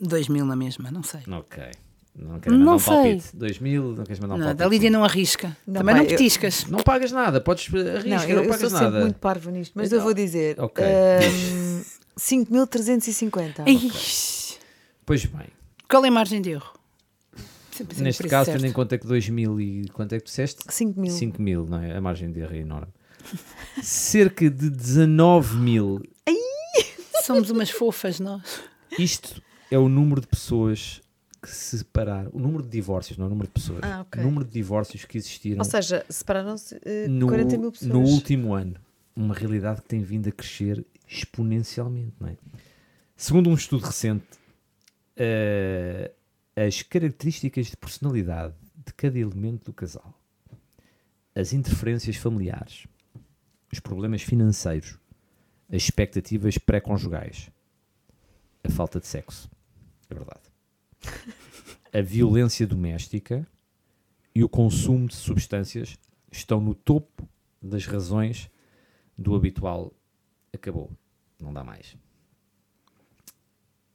Dois 0.00 0.28
mil 0.28 0.44
na 0.44 0.56
mesma, 0.56 0.90
não 0.90 1.02
sei. 1.02 1.20
Ok. 1.28 1.62
Não 2.16 2.38
quero 2.38 2.54
mandar 2.56 2.64
Não 2.66 2.76
um 2.76 2.78
sei. 2.78 2.94
palpite. 2.94 3.36
2000, 3.36 3.82
não 3.96 4.04
queres 4.04 4.20
mandar 4.20 4.34
um 4.34 4.38
Não, 4.38 4.44
palpite? 4.46 4.58
da 4.58 4.68
Lídia 4.68 4.90
não 4.90 5.04
arrisca. 5.04 5.56
Não, 5.66 5.74
Também 5.80 5.94
pá, 5.94 6.00
não 6.02 6.04
eu- 6.04 6.10
petiscas. 6.16 6.64
Não 6.66 6.78
pagas 6.80 7.10
nada, 7.12 7.40
podes 7.40 7.72
arriscar, 7.74 8.04
Não, 8.04 8.16
não, 8.16 8.24
eu, 8.28 8.36
eu 8.44 8.48
pagas 8.48 8.60
sou 8.60 8.70
nada. 8.70 8.84
sempre 8.86 9.00
muito 9.00 9.18
parva 9.18 9.50
nisto, 9.50 9.72
mas 9.74 9.86
Então, 9.88 9.98
eu 9.98 10.04
vou 10.04 10.14
dizer 10.14 10.60
ok. 10.60 10.84
ehm, 10.84 11.82
5.350. 12.18 13.66
Ixi, 13.66 14.58
Pois 15.04 15.24
bem, 15.26 15.48
Qual 15.88 16.04
é 16.04 16.08
a 16.08 16.10
margem 16.10 16.40
de 16.40 16.50
erro? 16.50 16.72
Sempre 17.72 17.94
assim, 17.94 18.04
neste 18.04 18.22
caso, 18.28 18.44
certo. 18.46 18.58
tendo 18.60 18.70
em 18.70 18.72
conta 18.72 18.96
que 18.96 19.06
2000 19.06 19.60
e 19.60 19.88
quanto 19.92 20.12
é 20.14 20.18
que 20.18 20.24
tu 20.24 20.28
disseste? 20.28 20.62
5 20.68 21.00
mil. 21.00 21.10
5 21.10 21.42
mil, 21.42 21.66
não 21.66 21.78
é? 21.82 21.96
A 21.96 22.00
margem 22.00 22.30
de 22.30 22.38
erro 22.38 22.54
é 22.54 22.58
enorme. 22.58 22.92
Cerca 23.82 24.48
de 24.48 24.70
19 24.70 25.56
mil. 25.56 26.00
Somos 27.24 27.50
umas 27.50 27.70
fofas 27.70 28.20
nós. 28.20 28.60
Isto 28.98 29.42
é 29.70 29.78
o 29.78 29.88
número 29.88 30.20
de 30.20 30.26
pessoas 30.28 31.00
que 31.44 31.54
se 31.54 31.78
separaram. 31.78 32.30
O 32.32 32.38
número 32.38 32.62
de 32.62 32.68
divórcios, 32.70 33.18
não 33.18 33.26
o 33.26 33.28
número 33.28 33.46
de 33.46 33.52
pessoas. 33.52 33.80
Ah, 33.82 34.00
ok. 34.02 34.22
O 34.22 34.24
número 34.24 34.44
de 34.44 34.52
divórcios 34.52 35.04
que 35.04 35.18
existiram 35.18 35.58
Ou 35.58 35.64
seja, 35.64 36.04
separaram-se 36.08 36.80
eh, 36.84 37.06
no, 37.08 37.26
40 37.26 37.58
mil 37.58 37.72
pessoas. 37.72 37.90
no 37.90 38.00
último 38.00 38.54
ano. 38.54 38.76
Uma 39.14 39.34
realidade 39.34 39.82
que 39.82 39.88
tem 39.88 40.02
vindo 40.02 40.28
a 40.28 40.32
crescer 40.32 40.84
exponencialmente, 41.08 42.14
não 42.18 42.28
é? 42.28 42.36
Segundo 43.16 43.48
um 43.48 43.54
estudo 43.54 43.84
recente, 43.84 44.26
eh, 45.16 46.10
as 46.56 46.82
características 46.82 47.66
de 47.66 47.76
personalidade 47.76 48.54
de 48.84 48.92
cada 48.92 49.18
elemento 49.18 49.66
do 49.66 49.72
casal, 49.72 50.18
as 51.34 51.52
interferências 51.52 52.16
familiares, 52.16 52.86
os 53.72 53.80
problemas 53.80 54.22
financeiros, 54.22 54.98
as 55.68 55.82
expectativas 55.82 56.58
pré-conjugais, 56.58 57.50
a 58.62 58.70
falta 58.70 58.98
de 59.00 59.06
sexo. 59.06 59.50
É 60.10 60.14
verdade. 60.14 60.53
A 61.94 62.02
violência 62.02 62.66
doméstica 62.66 63.46
e 64.34 64.42
o 64.42 64.48
consumo 64.48 65.06
de 65.06 65.14
substâncias 65.14 65.96
estão 66.28 66.60
no 66.60 66.74
topo 66.74 67.28
das 67.62 67.86
razões 67.86 68.50
do 69.16 69.32
habitual 69.36 69.94
acabou. 70.52 70.90
Não 71.38 71.52
dá 71.52 71.62
mais. 71.62 71.96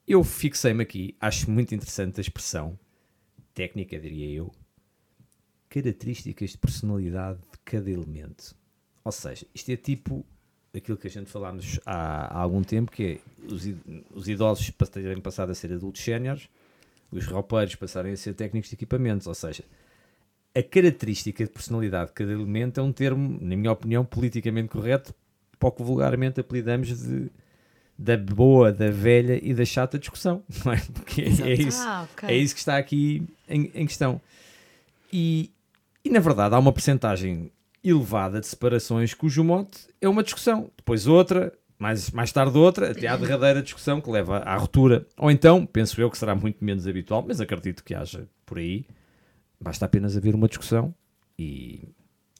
Eu 0.07 0.23
fixei-me 0.23 0.81
aqui, 0.81 1.13
acho 1.19 1.51
muito 1.51 1.75
interessante 1.75 2.19
a 2.19 2.21
expressão 2.21 2.79
técnica, 3.53 3.99
diria 3.99 4.33
eu, 4.33 4.49
características 5.67 6.51
de 6.51 6.57
personalidade 6.57 7.39
de 7.39 7.59
cada 7.65 7.91
elemento. 7.91 8.55
Ou 9.03 9.11
seja, 9.11 9.45
isto 9.53 9.69
é 9.73 9.75
tipo 9.75 10.25
aquilo 10.73 10.97
que 10.97 11.07
a 11.07 11.11
gente 11.11 11.29
falámos 11.29 11.81
há, 11.85 12.33
há 12.33 12.39
algum 12.39 12.63
tempo, 12.63 12.93
que 12.93 13.03
é 13.03 13.45
os, 13.45 13.63
os 14.11 14.29
idosos 14.29 14.71
terem 14.89 15.19
passado 15.19 15.51
a 15.51 15.53
ser 15.53 15.73
adultos 15.73 16.01
séniores, 16.01 16.47
os 17.11 17.25
roupeiros 17.25 17.75
passarem 17.75 18.13
a 18.13 18.17
ser 18.17 18.33
técnicos 18.33 18.69
de 18.69 18.75
equipamentos. 18.75 19.27
Ou 19.27 19.35
seja, 19.35 19.63
a 20.55 20.63
característica 20.63 21.43
de 21.43 21.49
personalidade 21.49 22.07
de 22.07 22.13
cada 22.13 22.31
elemento 22.31 22.79
é 22.79 22.83
um 22.83 22.91
termo, 22.91 23.37
na 23.41 23.55
minha 23.55 23.71
opinião, 23.71 24.03
politicamente 24.05 24.69
correto, 24.69 25.13
para 25.59 25.69
o 25.69 25.71
que 25.71 25.83
vulgarmente 25.83 26.39
apelidamos 26.39 26.87
de 26.87 27.29
da 27.99 28.15
boa, 28.15 28.71
da 28.71 28.89
velha 28.89 29.37
e 29.43 29.53
da 29.53 29.65
chata 29.65 29.99
discussão. 29.99 30.41
Não 30.63 30.71
é? 30.71 30.77
Porque 30.93 31.21
é, 31.21 31.53
isso. 31.53 31.81
Ah, 31.81 32.07
ok. 32.09 32.29
É 32.29 32.37
isso 32.37 32.53
que 32.55 32.61
está 32.61 32.77
aqui 32.77 33.27
em, 33.47 33.69
em 33.75 33.85
questão. 33.85 34.21
E, 35.11 35.51
e, 36.03 36.09
na 36.09 36.19
verdade, 36.21 36.55
há 36.55 36.59
uma 36.59 36.71
percentagem 36.71 37.51
elevada 37.83 38.39
de 38.39 38.47
separações 38.47 39.13
cujo 39.13 39.43
mote 39.43 39.87
é 39.99 40.07
uma 40.07 40.23
discussão. 40.23 40.71
Depois 40.77 41.07
outra, 41.07 41.51
mais, 41.79 42.11
mais 42.11 42.31
tarde 42.31 42.57
outra, 42.57 42.91
até 42.91 43.07
à 43.07 43.15
derradeira 43.15 43.63
discussão 43.63 44.01
que 44.01 44.11
leva 44.11 44.39
à 44.39 44.57
ruptura. 44.57 45.07
Ou 45.17 45.31
então, 45.31 45.65
penso 45.65 45.99
eu 46.01 46.11
que 46.11 46.17
será 46.17 46.35
muito 46.35 46.63
menos 46.63 46.85
habitual, 46.85 47.23
mas 47.25 47.39
acredito 47.39 47.83
que 47.85 47.95
haja 47.95 48.27
por 48.45 48.57
aí, 48.57 48.85
basta 49.59 49.85
apenas 49.85 50.17
haver 50.17 50.35
uma 50.35 50.49
discussão 50.49 50.93
e, 51.37 51.87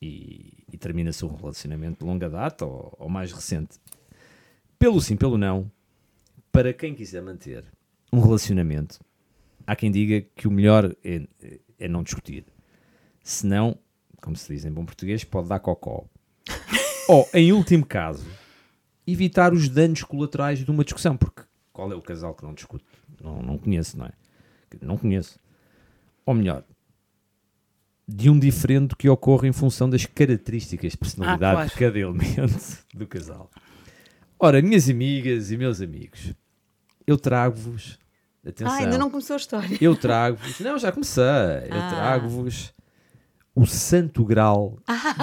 e, 0.01 0.65
e 0.73 0.77
termina-se 0.77 1.23
um 1.23 1.33
relacionamento 1.33 1.99
de 1.99 2.05
longa 2.05 2.29
data 2.29 2.65
ou, 2.65 2.93
ou 2.99 3.09
mais 3.09 3.31
recente. 3.31 3.79
Pelo 4.77 4.99
sim, 4.99 5.15
pelo 5.15 5.37
não, 5.37 5.71
para 6.51 6.73
quem 6.73 6.93
quiser 6.93 7.21
manter 7.21 7.63
um 8.11 8.19
relacionamento, 8.19 8.99
há 9.65 9.73
quem 9.75 9.89
diga 9.89 10.27
que 10.35 10.49
o 10.49 10.51
melhor 10.51 10.93
é, 11.01 11.25
é 11.79 11.87
não 11.87 12.03
discutir. 12.03 12.45
Senão, 13.23 13.77
como 14.21 14.35
se 14.35 14.53
diz 14.53 14.65
em 14.65 14.71
bom 14.71 14.83
português, 14.83 15.23
pode 15.23 15.47
dar 15.47 15.59
cocó. 15.59 16.05
Ou, 17.07 17.27
em 17.33 17.53
último 17.53 17.85
caso, 17.85 18.25
evitar 19.11 19.53
os 19.53 19.67
danos 19.69 20.03
colaterais 20.03 20.59
de 20.63 20.69
uma 20.71 20.83
discussão. 20.83 21.15
Porque 21.17 21.41
qual 21.71 21.91
é 21.91 21.95
o 21.95 22.01
casal 22.01 22.33
que 22.33 22.43
não 22.43 22.53
discute? 22.53 22.85
Não, 23.21 23.41
não 23.41 23.57
conheço, 23.57 23.97
não 23.97 24.05
é? 24.05 24.11
Não 24.81 24.97
conheço. 24.97 25.39
Ou 26.25 26.33
melhor, 26.33 26.63
de 28.07 28.29
um 28.29 28.39
diferente 28.39 28.95
que 28.95 29.07
ocorre 29.09 29.47
em 29.47 29.51
função 29.53 29.89
das 29.89 30.05
características 30.05 30.91
de 30.93 30.97
personalidade 30.97 31.53
claro. 31.55 31.69
de 31.69 31.75
cada 31.75 31.99
elemento 31.99 32.77
do 32.93 33.07
casal. 33.07 33.49
Ora, 34.39 34.61
minhas 34.61 34.89
amigas 34.89 35.51
e 35.51 35.57
meus 35.57 35.81
amigos, 35.81 36.33
eu 37.05 37.17
trago-vos. 37.17 37.99
Atenção. 38.45 38.73
Ah, 38.73 38.77
ainda 38.77 38.97
não 38.97 39.09
começou 39.09 39.33
a 39.33 39.37
história. 39.37 39.77
Eu 39.81 39.95
trago-vos. 39.95 40.59
Não, 40.59 40.79
já 40.79 40.91
comecei. 40.91 41.23
Eu 41.23 41.73
Ah. 41.73 41.89
trago-vos 41.89 42.73
o 43.55 43.65
santo 43.65 44.23
grau 44.23 44.77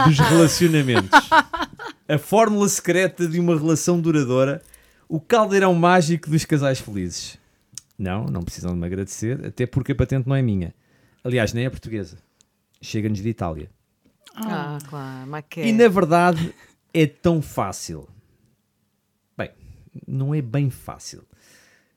dos 0.06 0.18
relacionamentos. 0.18 1.10
A 2.08 2.18
fórmula 2.18 2.68
secreta 2.68 3.26
de 3.26 3.40
uma 3.40 3.58
relação 3.58 4.00
duradoura. 4.00 4.62
O 5.08 5.20
caldeirão 5.20 5.74
mágico 5.74 6.30
dos 6.30 6.44
casais 6.44 6.78
felizes. 6.78 7.38
Não, 7.98 8.26
não 8.26 8.42
precisam 8.42 8.72
de 8.72 8.78
me 8.78 8.86
agradecer, 8.86 9.44
até 9.44 9.66
porque 9.66 9.92
a 9.92 9.94
patente 9.94 10.28
não 10.28 10.36
é 10.36 10.42
minha. 10.42 10.74
Aliás, 11.24 11.52
nem 11.52 11.64
é 11.64 11.70
portuguesa. 11.70 12.18
Chega-nos 12.80 13.20
de 13.20 13.28
Itália. 13.28 13.70
Ah, 14.36 14.78
claro, 14.88 15.26
mas 15.26 15.44
que 15.48 15.62
E 15.62 15.72
na 15.72 15.88
verdade 15.88 16.54
é 16.92 17.06
tão 17.06 17.40
fácil. 17.40 18.06
Bem, 19.36 19.50
não 20.06 20.34
é 20.34 20.42
bem 20.42 20.70
fácil. 20.70 21.24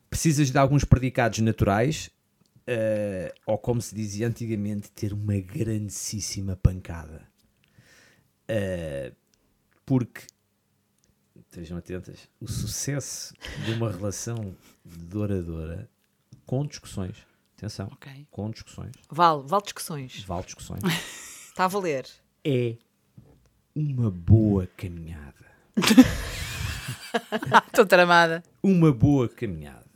Precisas 0.09 0.49
de 0.49 0.57
alguns 0.57 0.83
predicados 0.83 1.39
naturais, 1.39 2.09
eh, 2.71 3.34
ou 3.47 3.58
como 3.58 3.82
se 3.82 3.95
dizia 3.95 4.27
antigamente, 4.27 4.91
ter 4.91 5.12
uma 5.12 5.39
grandíssima 5.39 6.55
pancada. 6.55 7.27
Eh, 8.47 9.12
porque, 9.86 10.21
estejam 11.39 11.77
atentas, 11.79 12.29
o 12.39 12.47
sucesso 12.47 13.34
de 13.65 13.71
uma 13.73 13.91
relação 13.91 14.55
duradoura 14.86 15.89
com 16.45 16.63
discussões, 16.65 17.15
atenção, 17.58 17.88
Ok. 17.91 18.27
com 18.29 18.51
discussões, 18.51 18.93
Vale, 19.10 19.41
vale 19.47 19.63
discussões. 19.63 20.23
vale 20.25 20.45
discussões, 20.45 20.82
Está 21.49 21.65
a 21.65 21.67
valer. 21.67 22.05
é 22.45 22.75
uma 23.75 24.12
boa 24.12 24.67
caminhada. 24.77 25.45
Estou 27.67 27.86
tramada. 27.86 28.43
Uma 28.62 28.91
boa 28.91 29.27
caminhada. 29.27 29.88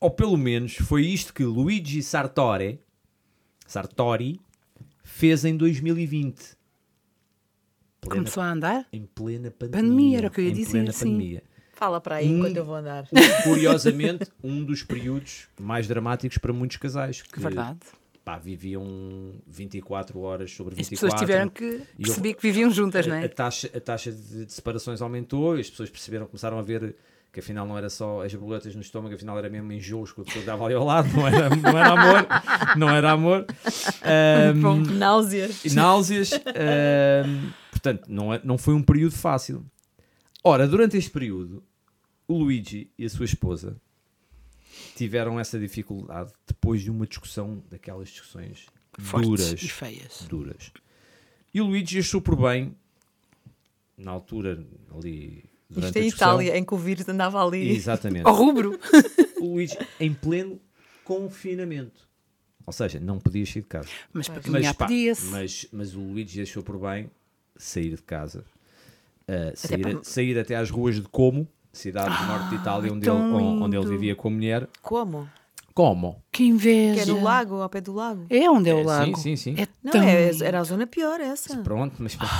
Ou 0.00 0.10
pelo 0.10 0.36
menos 0.36 0.76
foi 0.76 1.04
isto 1.06 1.32
que 1.34 1.44
Luigi 1.44 2.02
Sartori, 2.02 2.80
Sartori 3.66 4.40
fez 5.04 5.44
em 5.44 5.56
2020. 5.56 6.58
Plena- 8.00 8.16
Começou 8.16 8.42
a 8.42 8.50
andar? 8.50 8.86
em 8.92 9.04
plena 9.04 9.50
pandemia. 9.50 9.82
Pandemia, 9.82 10.18
era 10.18 10.28
o 10.28 10.30
que 10.30 10.40
eu 10.40 10.44
ia 10.44 10.50
em 10.50 10.54
dizer, 10.54 10.70
plena 10.70 10.92
sim. 10.92 11.04
pandemia. 11.04 11.42
Fala 11.74 12.00
para 12.00 12.16
aí 12.16 12.26
enquanto 12.28 12.56
eu 12.56 12.64
vou 12.64 12.74
andar. 12.74 13.06
Curiosamente, 13.44 14.30
um 14.42 14.64
dos 14.64 14.82
períodos 14.82 15.48
mais 15.58 15.86
dramáticos 15.86 16.38
para 16.38 16.52
muitos 16.52 16.76
casais 16.78 17.22
que 17.22 17.40
Verdade. 17.40 17.78
pá, 18.24 18.38
viviam 18.38 19.34
24 19.46 20.18
horas 20.20 20.50
sobre 20.50 20.74
24. 20.74 21.06
As 21.06 21.12
pessoas 21.14 21.20
tiveram 21.20 21.48
que 21.50 21.64
E 21.64 21.72
eu- 21.74 21.82
perceber 22.04 22.34
que 22.34 22.42
viviam 22.42 22.70
juntas, 22.70 23.06
não 23.06 23.16
a, 23.16 23.18
a 23.20 23.22
é? 23.24 23.28
taxa, 23.28 23.70
a 23.74 23.80
taxa 23.80 24.12
de, 24.12 24.46
de 24.46 24.52
separações 24.52 25.00
aumentou 25.02 25.56
e 25.56 25.60
as 25.60 25.70
pessoas 25.70 25.88
perceberam, 25.90 26.26
começaram 26.26 26.58
a 26.58 26.62
ver 26.62 26.94
que 27.32 27.38
afinal 27.40 27.66
não 27.66 27.78
era 27.78 27.88
só 27.88 28.22
as 28.24 28.34
borboletas 28.34 28.74
no 28.74 28.80
estômago, 28.80 29.14
afinal 29.14 29.38
era 29.38 29.48
mesmo 29.48 29.70
enjoos 29.72 30.12
que 30.12 30.20
o 30.20 30.24
pessoa 30.24 30.44
dava 30.44 30.64
ali 30.64 30.74
ao 30.74 30.84
lado, 30.84 31.08
não 31.14 31.26
era, 31.28 31.48
não 31.56 31.78
era 31.78 31.88
amor, 31.92 32.26
não 32.76 32.88
era 32.90 33.10
amor. 33.12 33.46
Ahm, 34.02 34.96
Náuseas. 34.98 35.64
e 35.64 35.74
náuseas. 35.74 36.32
ahm, 36.32 37.50
portanto, 37.70 38.06
não, 38.08 38.34
é- 38.34 38.40
não 38.42 38.58
foi 38.58 38.74
um 38.74 38.82
período 38.82 39.14
fácil. 39.14 39.64
Ora, 40.42 40.66
durante 40.66 40.96
este 40.96 41.10
período, 41.10 41.62
o 42.26 42.36
Luigi 42.38 42.90
e 42.98 43.04
a 43.04 43.08
sua 43.10 43.24
esposa 43.26 43.76
tiveram 44.96 45.38
essa 45.38 45.58
dificuldade 45.58 46.32
depois 46.46 46.82
de 46.82 46.90
uma 46.90 47.06
discussão, 47.06 47.62
daquelas 47.70 48.08
discussões 48.08 48.66
Fortes 48.98 49.28
duras 49.28 49.62
e 49.62 49.68
feias. 49.68 50.26
duras. 50.28 50.72
E 51.54 51.60
o 51.60 51.66
Luigi 51.66 51.98
achou 51.98 52.20
por 52.20 52.36
bem, 52.36 52.74
na 53.96 54.10
altura, 54.10 54.64
ali. 54.96 55.44
Isto 55.76 55.96
é 55.98 56.02
Itália, 56.02 56.56
em 56.58 56.64
que 56.64 56.74
o 56.74 56.76
vírus 56.76 57.08
andava 57.08 57.44
ali. 57.44 57.70
Exatamente. 57.70 58.26
Ao 58.26 58.34
rubro. 58.34 58.78
O 59.40 59.54
Luigi 59.54 59.78
em 59.98 60.12
pleno 60.12 60.60
confinamento. 61.04 62.08
Ou 62.66 62.72
seja, 62.72 63.00
não 63.00 63.18
podia 63.18 63.44
sair 63.46 63.62
de 63.62 63.68
casa. 63.68 63.88
Mas 64.12 64.28
para 64.28 64.42
Mas, 64.48 64.72
pá, 64.72 64.86
podia-se. 64.86 65.26
mas, 65.26 65.66
mas 65.72 65.94
o 65.94 66.00
Luigi 66.00 66.42
achou 66.42 66.62
por 66.62 66.78
bem 66.78 67.10
sair 67.56 67.96
de 67.96 68.02
casa, 68.02 68.44
uh, 69.28 69.56
sair, 69.56 69.80
para- 69.80 70.04
sair 70.04 70.38
até 70.38 70.56
às 70.56 70.70
ruas 70.70 70.96
de 70.96 71.02
Como, 71.02 71.48
cidade 71.72 72.16
do 72.16 72.24
norte 72.26 72.48
de 72.50 72.54
Itália, 72.56 72.92
onde, 72.92 73.08
ele, 73.08 73.18
onde 73.18 73.76
ele 73.76 73.86
vivia 73.86 74.14
com 74.14 74.28
a 74.28 74.30
mulher. 74.30 74.68
Como? 74.82 75.28
Como? 75.80 76.22
Que 76.30 76.38
Que 76.44 76.44
inveja. 76.48 77.02
é 77.02 77.04
do 77.06 77.22
lago, 77.22 77.54
ao 77.62 77.68
pé 77.70 77.80
do 77.80 77.94
lago. 77.94 78.26
É 78.28 78.50
onde 78.50 78.68
é 78.68 78.74
o 78.74 78.78
É, 78.78 78.80
sim, 78.82 78.86
lago. 78.86 79.16
sim, 79.18 79.36
sim. 79.36 79.54
É 79.56 79.66
Não, 79.82 79.92
tão 79.92 80.02
é- 80.02 80.30
era 80.42 80.60
a 80.60 80.62
zona 80.64 80.86
pior 80.86 81.18
essa. 81.20 81.56
Pronto, 81.62 81.94
mas 81.98 82.14
pronto. 82.14 82.32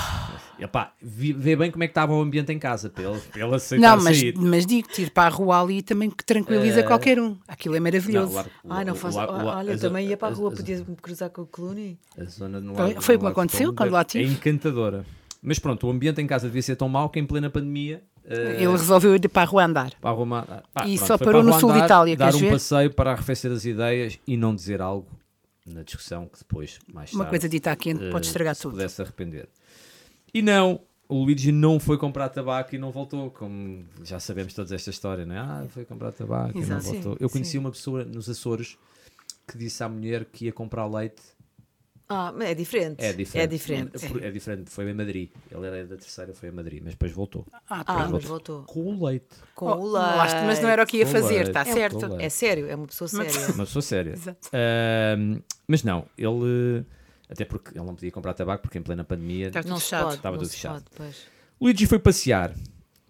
Epá, 0.59 0.93
vi- 1.01 1.33
vê 1.33 1.55
bem 1.55 1.71
como 1.71 1.83
é 1.83 1.87
que 1.87 1.91
estava 1.91 2.13
o 2.13 2.21
ambiente 2.21 2.51
em 2.53 2.59
casa 2.59 2.87
ele 3.35 3.55
aceitar 3.55 3.95
Não, 3.97 4.03
mas, 4.03 4.17
sair. 4.19 4.35
mas 4.37 4.65
digo-te, 4.65 5.01
ir 5.01 5.09
para 5.09 5.23
a 5.27 5.29
rua 5.29 5.59
ali 5.59 5.81
também 5.81 6.09
que 6.11 6.23
tranquiliza 6.23 6.81
Eh, 6.81 6.83
qualquer 6.83 7.19
um. 7.19 7.35
Aquilo 7.47 7.75
é 7.75 7.79
maravilhoso. 7.79 8.37
Ai, 8.69 8.85
não 8.85 8.93
o- 8.93 8.97
o- 9.43 9.45
Olha, 9.47 9.71
eu 9.71 9.79
também 9.79 10.07
ia 10.07 10.15
para 10.17 10.27
a 10.27 10.37
rua, 10.37 10.51
a- 10.53 10.55
podia 10.55 10.77
me 10.77 10.95
cruzar 10.95 11.29
com 11.31 11.41
o 11.41 11.47
Clooney. 11.47 11.97
A 12.19 12.23
zona 12.25 12.61
no 12.61 12.73
Lago- 12.73 13.01
foi 13.01 13.15
no 13.15 13.21
o 13.21 13.25
que 13.25 13.27
aconteceu 13.31 13.73
quando 13.73 13.91
lá 13.91 13.99
É 14.01 14.03
estive. 14.03 14.31
encantadora. 14.33 15.03
Mas 15.41 15.57
pronto, 15.57 15.87
o 15.87 15.89
ambiente 15.89 16.21
em 16.21 16.27
casa 16.27 16.45
devia 16.45 16.61
ser 16.61 16.75
tão 16.75 16.87
mau 16.87 17.09
que 17.09 17.19
em 17.19 17.25
plena 17.25 17.49
pandemia. 17.49 18.03
Eh, 18.31 18.55
Ele 18.63 18.71
resolveu 18.71 19.15
ir 19.15 19.27
para 19.29 19.41
a 19.43 19.45
rua 19.45 19.65
andar. 19.65 19.91
para 20.01 20.15
pá, 20.73 20.87
E 20.87 20.95
pronto, 20.97 21.07
só 21.07 21.17
parou 21.17 21.43
no 21.43 21.53
sul 21.59 21.71
de 21.73 21.79
Itália, 21.79 22.15
Dar 22.17 22.33
um 22.35 22.39
ver? 22.39 22.51
passeio 22.51 22.93
para 22.93 23.11
arrefecer 23.11 23.51
as 23.51 23.65
ideias 23.65 24.19
e 24.27 24.35
não 24.37 24.53
dizer 24.55 24.81
algo 24.81 25.07
na 25.65 25.83
discussão 25.83 26.27
que 26.27 26.39
depois, 26.39 26.79
mais 26.91 27.11
Uma 27.13 27.25
tarde, 27.25 27.29
coisa 27.37 27.49
dita 27.49 27.71
a 27.71 27.75
quente 27.75 28.03
eh, 28.03 28.09
pode 28.11 28.25
estragar 28.25 28.55
se 28.55 28.61
tudo. 28.63 28.71
pudesse 28.71 29.01
arrepender. 29.01 29.47
E 30.33 30.41
não, 30.41 30.79
o 31.07 31.23
Luigi 31.23 31.51
não 31.51 31.79
foi 31.79 31.97
comprar 31.97 32.29
tabaco 32.29 32.73
e 32.73 32.77
não 32.77 32.89
voltou, 32.91 33.29
como 33.31 33.85
já 34.03 34.19
sabemos 34.19 34.53
toda 34.53 34.73
esta 34.73 34.89
história, 34.89 35.25
não 35.25 35.35
é? 35.35 35.39
Ah, 35.39 35.65
foi 35.69 35.85
comprar 35.85 36.11
tabaco 36.11 36.57
e 36.57 36.65
não 36.65 36.77
Exato. 36.77 36.83
voltou. 36.93 37.11
Sim, 37.13 37.17
Eu 37.19 37.29
conheci 37.29 37.51
sim. 37.51 37.57
uma 37.59 37.69
pessoa 37.71 38.03
nos 38.03 38.29
Açores 38.29 38.77
que 39.47 39.57
disse 39.57 39.83
à 39.83 39.89
mulher 39.89 40.25
que 40.25 40.45
ia 40.45 40.53
comprar 40.53 40.85
leite 40.87 41.21
Ah, 42.13 42.33
mas 42.35 42.49
é 42.49 42.53
diferente. 42.55 43.03
É 43.03 43.13
diferente. 43.13 43.43
É 43.43 43.47
diferente. 43.47 44.23
É, 44.23 44.27
é 44.27 44.31
diferente. 44.31 44.69
Foi 44.69 44.89
em 44.89 44.93
Madrid. 44.93 45.29
Ele 45.49 45.65
era 45.67 45.85
da 45.85 45.95
terceira, 45.95 46.33
foi 46.33 46.49
a 46.49 46.51
Madrid, 46.51 46.81
mas 46.83 46.93
depois 46.93 47.11
voltou. 47.11 47.45
Ah, 47.69 47.83
Ah, 47.87 48.07
mas 48.09 48.23
voltou. 48.25 48.63
Com 48.63 48.81
o 48.95 49.05
leite. 49.05 49.27
Com 49.55 49.67
Oh, 49.67 49.75
o 49.79 49.85
lá 49.91 50.25
está, 50.25 50.43
mas 50.43 50.59
não 50.61 50.69
era 50.69 50.83
o 50.83 50.85
que 50.85 50.97
ia 50.97 51.05
Com 51.05 51.11
fazer, 51.11 51.35
leite. 51.35 51.47
está 51.49 51.61
É, 51.61 51.65
certo. 51.73 52.07
leite. 52.07 52.23
É 52.25 52.29
sério, 52.29 52.67
é 52.69 52.75
uma 52.75 52.87
pessoa 52.87 53.07
séria. 53.07 53.31
Uma 53.55 53.65
pessoa 53.65 53.81
séria. 53.81 54.11
Exato. 54.11 54.49
Ahm, 54.53 55.41
mas 55.67 55.83
não, 55.83 56.05
ele. 56.17 56.85
Até 57.29 57.45
porque 57.45 57.77
ele 57.77 57.85
não 57.85 57.95
podia 57.95 58.11
comprar 58.11 58.33
tabaco, 58.33 58.61
porque 58.63 58.77
em 58.77 58.81
plena 58.81 59.03
pandemia. 59.05 59.47
Está 59.47 59.61
tudo 59.61 59.69
não 59.69 59.77
se 59.77 59.83
fechado. 59.83 60.03
pode. 60.03 60.15
Estava 60.17 60.35
não 60.35 60.43
tudo 60.43 60.51
fechado. 60.51 60.83
pode. 60.97 61.15
Luigi 61.61 61.85
foi 61.87 61.99
passear. 61.99 62.53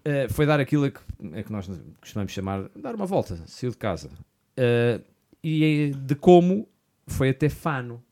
eh, 0.05 0.27
foi 0.29 0.45
dar 0.45 0.59
aquilo 0.59 0.85
a 0.85 0.91
que, 0.91 0.99
a 1.39 1.43
que 1.43 1.51
nós 1.51 1.67
costumamos 1.99 2.31
chamar 2.31 2.69
dar 2.75 2.93
uma 2.95 3.05
volta, 3.05 3.39
saiu 3.47 3.71
de 3.71 3.77
casa. 3.77 4.09
Eh, 4.57 4.99
e 5.43 5.93
de 5.95 6.13
como 6.15 6.67
foi 7.07 7.29
até 7.29 7.49
Fano, 7.49 8.03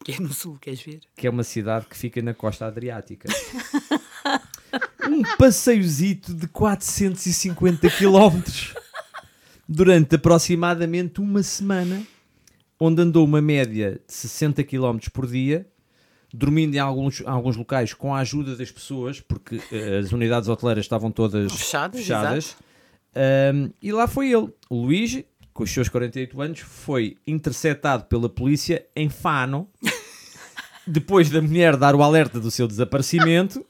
Que 0.04 0.12
é 0.12 0.18
no 0.18 0.32
sul, 0.32 0.56
queres 0.58 0.80
ver? 0.80 1.00
que 1.14 1.26
é 1.26 1.30
uma 1.30 1.44
cidade 1.44 1.86
que 1.86 1.96
fica 1.96 2.22
na 2.22 2.32
costa 2.32 2.64
adriática. 2.66 3.28
um 5.08 5.22
passeiozito 5.36 6.32
de 6.32 6.48
450 6.48 7.88
km 7.90 8.40
durante 9.68 10.16
aproximadamente 10.16 11.20
uma 11.20 11.42
semana, 11.42 12.02
onde 12.78 13.02
andou 13.02 13.24
uma 13.24 13.42
média 13.42 14.00
de 14.06 14.12
60 14.14 14.64
km 14.64 14.98
por 15.12 15.26
dia, 15.26 15.66
dormindo 16.32 16.74
em 16.74 16.78
alguns, 16.78 17.22
alguns 17.26 17.56
locais 17.56 17.92
com 17.92 18.14
a 18.14 18.20
ajuda 18.20 18.56
das 18.56 18.70
pessoas, 18.70 19.20
porque 19.20 19.60
eh, 19.70 19.98
as 19.98 20.12
unidades 20.12 20.48
hoteleiras 20.48 20.84
estavam 20.84 21.10
todas 21.10 21.52
Fechadas, 21.52 22.00
fechadas. 22.00 22.56
Ahm, 23.14 23.70
e 23.82 23.92
lá 23.92 24.06
foi 24.06 24.32
ele, 24.32 24.48
o 24.68 24.82
Luigi, 24.86 25.26
com 25.60 25.64
os 25.64 25.70
seus 25.70 25.90
48 25.90 26.40
anos, 26.40 26.60
foi 26.60 27.18
interceptado 27.26 28.04
pela 28.04 28.30
polícia 28.30 28.82
em 28.96 29.10
Fano, 29.10 29.68
depois 30.86 31.28
da 31.28 31.42
mulher 31.42 31.76
dar 31.76 31.94
o 31.94 32.02
alerta 32.02 32.40
do 32.40 32.50
seu 32.50 32.66
desaparecimento, 32.66 33.62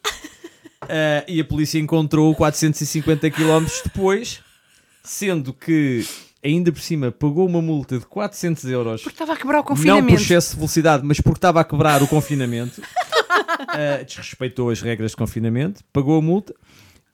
ah, 0.82 1.24
e 1.26 1.40
a 1.40 1.44
polícia 1.44 1.80
encontrou-o 1.80 2.32
450 2.36 3.28
km 3.32 3.66
depois, 3.82 4.40
sendo 5.02 5.52
que, 5.52 6.06
ainda 6.44 6.70
por 6.70 6.80
cima, 6.80 7.10
pagou 7.10 7.44
uma 7.44 7.60
multa 7.60 7.98
de 7.98 8.06
400 8.06 8.64
euros. 8.66 9.02
Porque 9.02 9.16
estava 9.16 9.32
a 9.32 9.36
quebrar 9.36 9.56
o 9.56 9.58
Não 9.58 9.64
por 9.64 9.74
confinamento. 9.74 10.22
excesso 10.22 10.50
de 10.50 10.56
velocidade, 10.58 11.04
mas 11.04 11.20
porque 11.20 11.38
estava 11.38 11.60
a 11.60 11.64
quebrar 11.64 12.00
o 12.04 12.06
confinamento. 12.06 12.80
Uh, 12.80 14.04
desrespeitou 14.06 14.70
as 14.70 14.80
regras 14.80 15.10
de 15.10 15.16
confinamento, 15.16 15.82
pagou 15.92 16.16
a 16.16 16.22
multa 16.22 16.54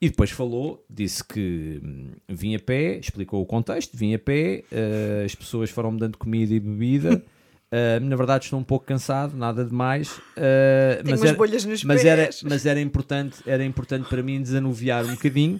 e 0.00 0.08
depois 0.08 0.30
falou, 0.30 0.84
disse 0.88 1.24
que 1.24 1.80
hum, 1.82 2.10
vinha 2.28 2.58
a 2.58 2.60
pé, 2.60 2.98
explicou 2.98 3.42
o 3.42 3.46
contexto, 3.46 3.96
vinha 3.96 4.16
a 4.16 4.18
pé, 4.18 4.64
uh, 4.70 5.24
as 5.24 5.34
pessoas 5.34 5.70
foram-me 5.70 5.98
dando 5.98 6.18
comida 6.18 6.54
e 6.54 6.60
bebida. 6.60 7.22
Uh, 7.72 7.98
na 8.04 8.14
verdade 8.14 8.44
estou 8.44 8.60
um 8.60 8.64
pouco 8.64 8.86
cansado, 8.86 9.36
nada 9.36 9.64
de 9.64 9.74
mais. 9.74 10.18
uh, 10.18 10.22
Tenho 11.02 11.10
mas 11.10 11.20
umas 11.20 11.28
era, 11.30 11.36
bolhas 11.36 11.64
nos 11.64 11.82
mas 11.82 12.04
era, 12.04 12.30
mas 12.44 12.64
era 12.64 12.80
importante, 12.80 13.38
era 13.44 13.64
importante 13.64 14.08
para 14.08 14.22
mim 14.22 14.40
desanuviar 14.40 15.04
um 15.04 15.16
bocadinho. 15.16 15.58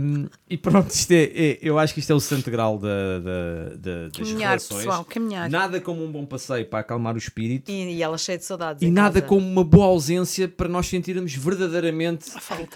Um, 0.00 0.28
e 0.48 0.56
pronto, 0.56 0.88
isto 0.90 1.10
é, 1.10 1.24
é- 1.24 1.58
eu 1.60 1.80
acho 1.80 1.92
que 1.92 1.98
isto 1.98 2.12
é 2.12 2.14
o 2.14 2.20
santo 2.20 2.48
grau 2.48 2.78
da, 2.78 3.18
da, 3.18 3.64
da, 3.76 4.08
das 4.08 4.16
Caminhar, 4.18 4.50
relações. 4.50 4.78
pessoal, 4.84 5.04
caminhar. 5.04 5.50
Nada 5.50 5.80
como 5.80 6.04
um 6.04 6.12
bom 6.12 6.24
passeio 6.24 6.64
para 6.66 6.78
acalmar 6.78 7.16
o 7.16 7.18
espírito 7.18 7.68
E, 7.72 7.96
e 7.96 8.00
ela 8.02 8.16
cheia 8.16 8.38
de 8.38 8.44
saudades. 8.44 8.80
e 8.80 8.88
nada 8.88 9.14
casa. 9.20 9.26
como 9.26 9.44
uma 9.44 9.64
boa 9.64 9.86
ausência 9.86 10.46
para 10.46 10.68
nós 10.68 10.86
sentirmos 10.86 11.34
verdadeiramente 11.34 12.30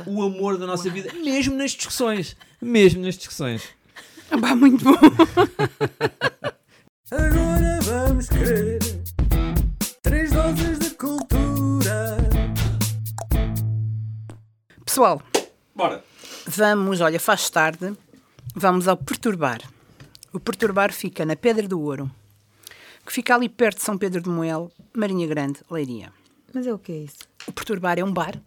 o 0.06 0.22
amor 0.24 0.58
da 0.58 0.66
nossa 0.66 0.90
vida, 0.90 1.12
mesmo 1.22 1.56
nas 1.56 1.70
discussões. 1.70 2.36
Mesmo 2.60 3.00
nas 3.04 3.16
discussões. 3.16 3.62
Ah, 4.28 4.56
muito 4.56 4.82
bom. 4.84 4.98
Vamos 8.22 8.28
querer 8.28 8.78
três 10.00 10.30
doses 10.30 10.78
de 10.78 10.90
cultura. 10.90 12.18
Pessoal, 14.84 15.20
Bora. 15.74 16.04
vamos, 16.46 17.00
olha, 17.00 17.18
faz 17.18 17.50
tarde, 17.50 17.96
vamos 18.54 18.86
ao 18.86 18.96
Perturbar. 18.96 19.60
O 20.32 20.38
Perturbar 20.38 20.92
fica 20.92 21.26
na 21.26 21.34
Pedra 21.34 21.66
do 21.66 21.80
Ouro, 21.80 22.08
que 23.04 23.12
fica 23.12 23.34
ali 23.34 23.48
perto 23.48 23.78
de 23.78 23.84
São 23.84 23.98
Pedro 23.98 24.22
de 24.22 24.28
Moel, 24.28 24.70
Marinha 24.94 25.26
Grande, 25.26 25.58
Leiria. 25.68 26.12
Mas 26.54 26.64
é 26.64 26.72
o 26.72 26.78
que 26.78 26.92
é 26.92 26.98
isso? 26.98 27.18
O 27.48 27.52
Perturbar 27.52 27.98
é 27.98 28.04
um 28.04 28.12
bar. 28.12 28.40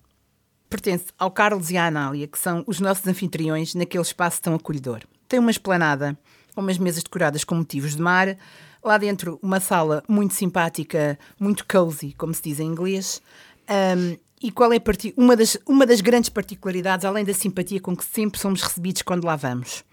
Pertence 0.70 1.08
ao 1.20 1.32
Carlos 1.32 1.70
e 1.70 1.76
à 1.76 1.88
Anália, 1.88 2.28
que 2.28 2.40
são 2.40 2.64
os 2.66 2.80
nossos 2.80 3.06
anfitriões 3.08 3.76
naquele 3.76 4.04
espaço 4.04 4.42
tão 4.42 4.56
acolhedor. 4.56 5.02
Tem 5.28 5.38
uma 5.38 5.52
esplanada, 5.52 6.18
umas 6.56 6.78
mesas 6.78 7.04
decoradas 7.04 7.44
com 7.44 7.56
motivos 7.56 7.94
de 7.94 8.02
mar. 8.02 8.38
Lá 8.86 9.00
dentro, 9.00 9.40
uma 9.42 9.60
sala 9.60 10.04
muito 10.08 10.36
simpática, 10.36 11.18
muito 11.40 11.66
cozy, 11.68 12.14
como 12.14 12.36
se 12.36 12.44
diz 12.44 12.60
em 12.60 12.68
inglês. 12.68 13.20
Ahm, 13.68 14.16
e 14.40 14.52
qual 14.52 14.72
é 14.72 14.78
uma, 15.18 15.36
das, 15.36 15.58
uma 15.66 15.88
das 15.88 16.02
grandes 16.02 16.30
particularidades, 16.30 17.04
além 17.04 17.26
da 17.26 17.34
simpatia 17.34 17.82
com 17.82 17.98
que 17.98 18.06
sempre 18.06 18.40
somos 18.40 18.62
recebidos 18.62 19.02
quando 19.02 19.26
lá 19.26 19.36
vamos? 19.36 19.84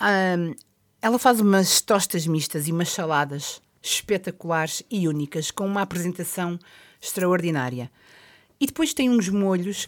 Ahm, 0.00 0.54
ela 1.00 1.16
faz 1.16 1.38
umas 1.38 1.80
tostas 1.80 2.26
mistas 2.26 2.66
e 2.66 2.72
umas 2.72 2.88
saladas 2.88 3.62
espetaculares 3.80 4.82
e 4.90 5.06
únicas, 5.06 5.52
com 5.52 5.64
uma 5.64 5.82
apresentação 5.82 6.58
extraordinária. 7.00 7.88
E 8.58 8.66
depois 8.66 8.92
tem 8.92 9.08
uns 9.08 9.28
molhos 9.28 9.86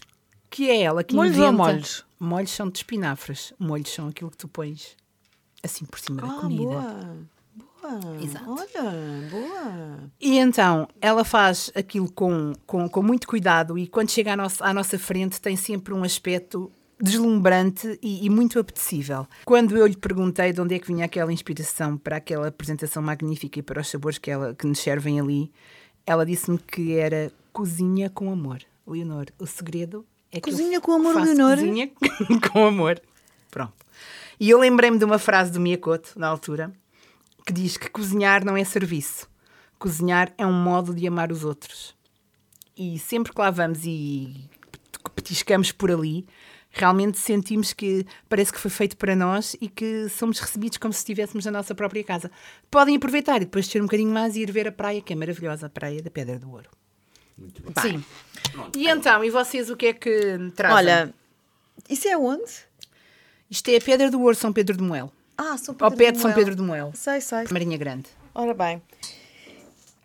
que 0.49 0.69
é 0.69 0.81
ela 0.83 1.03
que 1.03 1.13
Molhos 1.13 1.37
ou 1.37 1.43
inventa. 1.47 1.57
molhos? 1.63 2.05
Molhos 2.17 2.51
são 2.51 2.69
de 2.69 2.77
espinafres. 2.77 3.53
Molhos 3.59 3.89
são 3.93 4.07
aquilo 4.07 4.31
que 4.31 4.37
tu 4.37 4.47
pões 4.47 4.95
assim 5.61 5.83
por 5.83 5.99
cima 5.99 6.21
da 6.21 6.27
Ah, 6.29 6.39
comida. 6.39 6.63
boa. 6.63 7.17
Exato. 8.21 8.49
Olha, 8.49 9.29
boa. 9.29 9.99
E 10.19 10.37
então, 10.37 10.87
ela 10.99 11.23
faz 11.23 11.71
aquilo 11.75 12.11
com, 12.11 12.53
com, 12.65 12.87
com 12.87 13.01
muito 13.01 13.27
cuidado 13.27 13.77
e 13.77 13.87
quando 13.87 14.09
chega 14.09 14.33
à 14.33 14.35
nossa, 14.35 14.63
à 14.65 14.73
nossa 14.73 14.97
frente 14.99 15.41
tem 15.41 15.55
sempre 15.55 15.93
um 15.93 16.03
aspecto 16.03 16.71
deslumbrante 16.99 17.99
e, 18.01 18.25
e 18.25 18.29
muito 18.29 18.59
apetecível. 18.59 19.27
Quando 19.43 19.75
eu 19.75 19.87
lhe 19.87 19.97
perguntei 19.97 20.53
de 20.53 20.61
onde 20.61 20.75
é 20.75 20.79
que 20.79 20.87
vinha 20.87 21.05
aquela 21.05 21.33
inspiração 21.33 21.97
para 21.97 22.17
aquela 22.17 22.47
apresentação 22.47 23.01
magnífica 23.01 23.59
e 23.59 23.63
para 23.63 23.81
os 23.81 23.89
sabores 23.89 24.17
que, 24.17 24.29
ela, 24.29 24.53
que 24.53 24.67
nos 24.67 24.79
servem 24.79 25.19
ali, 25.19 25.51
ela 26.05 26.25
disse-me 26.25 26.59
que 26.59 26.95
era 26.95 27.31
cozinha 27.51 28.09
com 28.09 28.31
amor. 28.31 28.59
Leonor, 28.85 29.25
o 29.39 29.47
segredo 29.47 30.05
é 30.31 30.39
que 30.39 30.49
Cozinha 30.49 30.79
com 30.79 30.93
amor, 30.93 31.15
Leonor? 31.15 31.57
Cozinha 31.57 31.89
com 32.51 32.65
amor. 32.65 33.01
Pronto. 33.49 33.73
E 34.39 34.49
eu 34.49 34.59
lembrei-me 34.59 34.97
de 34.97 35.05
uma 35.05 35.19
frase 35.19 35.51
do 35.51 35.59
Miyakoto, 35.59 36.17
na 36.17 36.27
altura, 36.27 36.71
que 37.45 37.53
diz 37.53 37.77
que 37.77 37.89
cozinhar 37.89 38.45
não 38.45 38.55
é 38.55 38.63
serviço. 38.63 39.29
Cozinhar 39.79 40.33
é 40.37 40.45
um 40.45 40.53
modo 40.53 40.93
de 40.93 41.07
amar 41.07 41.31
os 41.31 41.43
outros. 41.43 41.95
E 42.77 42.97
sempre 42.99 43.33
que 43.33 43.39
lá 43.39 43.51
vamos 43.51 43.79
e 43.85 44.49
petiscamos 45.15 45.71
por 45.71 45.91
ali, 45.91 46.25
realmente 46.69 47.19
sentimos 47.19 47.73
que 47.73 48.05
parece 48.29 48.51
que 48.51 48.59
foi 48.59 48.71
feito 48.71 48.95
para 48.95 49.15
nós 49.15 49.55
e 49.59 49.67
que 49.67 50.07
somos 50.09 50.39
recebidos 50.39 50.77
como 50.77 50.93
se 50.93 50.99
estivéssemos 50.99 51.45
na 51.45 51.51
nossa 51.51 51.75
própria 51.75 52.03
casa. 52.03 52.31
Podem 52.69 52.95
aproveitar 52.95 53.37
e 53.37 53.45
depois 53.45 53.65
descer 53.65 53.81
um 53.81 53.85
bocadinho 53.85 54.11
mais 54.11 54.35
e 54.35 54.41
ir 54.41 54.51
ver 54.51 54.67
a 54.67 54.71
praia, 54.71 55.01
que 55.01 55.13
é 55.13 55.15
maravilhosa, 55.15 55.67
a 55.67 55.69
praia 55.69 56.01
da 56.01 56.09
Pedra 56.09 56.39
do 56.39 56.49
Ouro. 56.49 56.69
Muito 57.37 57.61
bem. 57.61 57.73
Sim. 57.81 58.05
E 58.75 58.87
então, 58.87 59.23
e 59.23 59.29
vocês 59.29 59.69
o 59.69 59.75
que 59.75 59.87
é 59.87 59.93
que 59.93 60.37
trazem? 60.55 60.77
Olha, 60.77 61.13
isso 61.89 62.07
é 62.07 62.17
onde? 62.17 62.51
Isto 63.49 63.69
é 63.69 63.77
a 63.77 63.81
Pedra 63.81 64.09
do 64.09 64.21
Ouro, 64.21 64.35
São 64.35 64.53
Pedro 64.53 64.77
de 64.77 64.83
Moel. 64.83 65.11
Ah, 65.37 65.57
São 65.57 65.75
Ao 65.79 65.89
Pedro 65.91 65.97
pé 65.97 66.11
de 66.11 66.19
São. 66.19 66.33
Pedro 66.33 66.55
de 66.55 66.61
Moel. 66.61 66.91
Sei, 66.95 67.19
sei. 67.21 67.45
Marinha 67.51 67.77
Grande. 67.77 68.09
Ora 68.33 68.53
bem. 68.53 68.81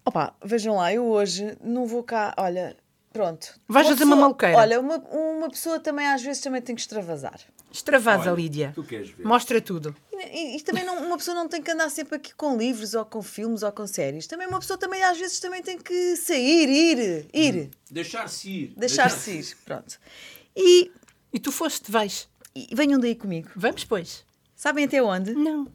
Opa, 0.04 0.34
vejam 0.44 0.76
lá, 0.76 0.92
eu 0.92 1.04
hoje 1.04 1.56
não 1.62 1.86
vou 1.86 2.02
cá. 2.02 2.32
Olha, 2.38 2.76
pronto. 3.12 3.58
Vais 3.68 3.88
fazer 3.88 4.04
uma 4.04 4.16
maluqueira. 4.16 4.56
Olha, 4.56 4.80
uma, 4.80 4.98
uma 4.98 5.50
pessoa 5.50 5.80
também 5.80 6.06
às 6.06 6.22
vezes 6.22 6.40
também 6.42 6.62
tem 6.62 6.74
que 6.74 6.80
extravasar. 6.80 7.40
Extravasa, 7.72 8.30
Lídia. 8.30 8.72
tu 8.74 8.84
queres 8.84 9.10
ver? 9.10 9.24
Mostra 9.26 9.60
tudo. 9.60 9.94
E, 10.12 10.56
e 10.56 10.60
também 10.62 10.84
não, 10.84 11.04
uma 11.06 11.18
pessoa 11.18 11.34
não 11.34 11.46
tem 11.48 11.60
que 11.60 11.70
andar 11.70 11.90
sempre 11.90 12.16
aqui 12.16 12.32
com 12.34 12.56
livros 12.56 12.94
ou 12.94 13.04
com 13.04 13.20
filmes 13.22 13.62
ou 13.62 13.70
com 13.72 13.86
séries. 13.86 14.26
Também 14.26 14.46
uma 14.46 14.60
pessoa 14.60 14.78
também 14.78 15.02
às 15.02 15.18
vezes 15.18 15.40
também 15.40 15.62
tem 15.62 15.76
que 15.76 16.16
sair, 16.16 16.68
ir, 16.68 17.26
ir, 17.34 17.70
Deixar-se 17.90 18.48
ir. 18.48 18.74
deixar-se 18.76 19.30
ir. 19.32 19.56
Pronto. 19.64 19.98
E, 20.56 20.90
E 21.34 21.38
tu 21.38 21.52
foste, 21.52 21.90
vais. 21.90 22.28
e 22.54 22.68
venham 22.74 22.98
daí 22.98 23.14
comigo. 23.14 23.50
Vamos, 23.54 23.84
pois. 23.84 24.24
Sabem 24.56 24.86
até 24.86 25.02
onde? 25.02 25.34
Não. 25.34 25.70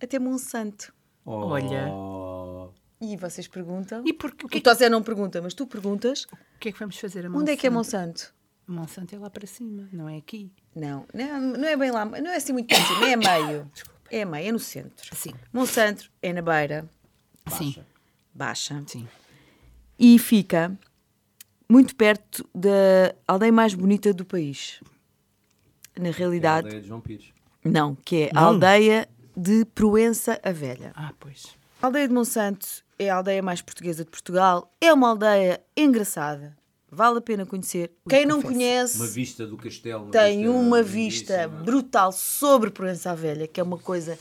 Até 0.00 0.18
Monsanto. 0.18 0.92
Olha. 1.24 1.86
Oh. 1.92 2.70
E 2.98 3.14
vocês 3.18 3.46
perguntam. 3.46 4.02
E 4.06 4.12
porque, 4.14 4.46
o 4.46 4.48
que, 4.48 4.56
O 4.56 4.58
é, 4.58 4.62
Tosé 4.62 4.88
não 4.88 5.02
pergunta, 5.02 5.40
mas 5.42 5.52
tu 5.52 5.66
perguntas. 5.66 6.24
o 6.24 6.58
que 6.58 6.70
é 6.70 6.72
que 6.72 6.78
vamos 6.78 6.98
fazer 6.98 7.26
a 7.26 7.30
Onde 7.30 7.52
é 7.52 7.56
que 7.56 7.66
é 7.66 7.70
Monsanto? 7.70 8.32
Monsanto? 8.66 9.04
Monsanto 9.06 9.14
é 9.14 9.18
lá 9.18 9.28
para 9.28 9.46
cima, 9.46 9.86
não 9.92 10.08
é 10.08 10.16
aqui. 10.16 10.50
Não, 10.74 11.06
não, 11.12 11.40
não 11.40 11.68
é 11.68 11.76
bem 11.76 11.90
lá, 11.90 12.06
não 12.06 12.30
é 12.30 12.36
assim 12.36 12.54
muito 12.54 12.68
para 12.68 12.82
cima, 12.82 13.06
é 13.06 13.12
a 13.12 13.16
meio. 13.16 13.70
É 14.10 14.22
a 14.22 14.26
meio, 14.26 14.48
é 14.48 14.52
no 14.52 14.58
centro. 14.58 15.16
Sim. 15.16 15.32
Monsanto 15.52 16.10
é 16.22 16.32
na 16.32 16.42
beira, 16.42 16.88
Sim. 17.48 17.74
baixa. 18.32 18.80
Sim. 18.86 19.08
E 19.98 20.18
fica 20.18 20.78
muito 21.68 21.96
perto 21.96 22.48
da 22.54 23.14
aldeia 23.26 23.50
mais 23.50 23.74
bonita 23.74 24.12
do 24.12 24.24
país. 24.24 24.80
Na 25.98 26.10
realidade, 26.10 26.66
Aldeia 26.66 26.82
de 26.82 26.88
João 26.88 27.00
Pires. 27.00 27.33
Não, 27.64 27.94
que 28.04 28.24
é 28.24 28.30
a 28.34 28.40
Não. 28.40 28.48
aldeia 28.48 29.08
de 29.36 29.64
Proença 29.64 30.38
a 30.42 30.52
Velha. 30.52 30.92
Ah, 30.94 31.12
pois. 31.18 31.54
A 31.82 31.86
aldeia 31.86 32.06
de 32.08 32.14
Monsanto 32.14 32.66
é 32.98 33.10
a 33.10 33.16
aldeia 33.16 33.42
mais 33.42 33.60
portuguesa 33.60 34.04
de 34.04 34.10
Portugal. 34.10 34.72
É 34.80 34.92
uma 34.92 35.08
aldeia 35.10 35.60
engraçada. 35.76 36.56
Vale 36.90 37.18
a 37.18 37.20
pena 37.20 37.44
conhecer. 37.44 37.90
Quem 38.08 38.24
não 38.24 38.36
confesso. 38.40 38.54
conhece 38.54 38.96
Uma 38.98 39.06
vista 39.08 39.46
do 39.46 39.56
castelo. 39.56 40.10
tem 40.10 40.48
uma 40.48 40.78
lindíssima. 40.78 40.82
vista 40.82 41.48
brutal 41.48 42.12
sobre 42.12 42.70
Proença 42.70 43.10
à 43.10 43.14
Velha, 43.14 43.48
que 43.48 43.58
é 43.60 43.62
uma 43.64 43.78
coisa. 43.78 44.16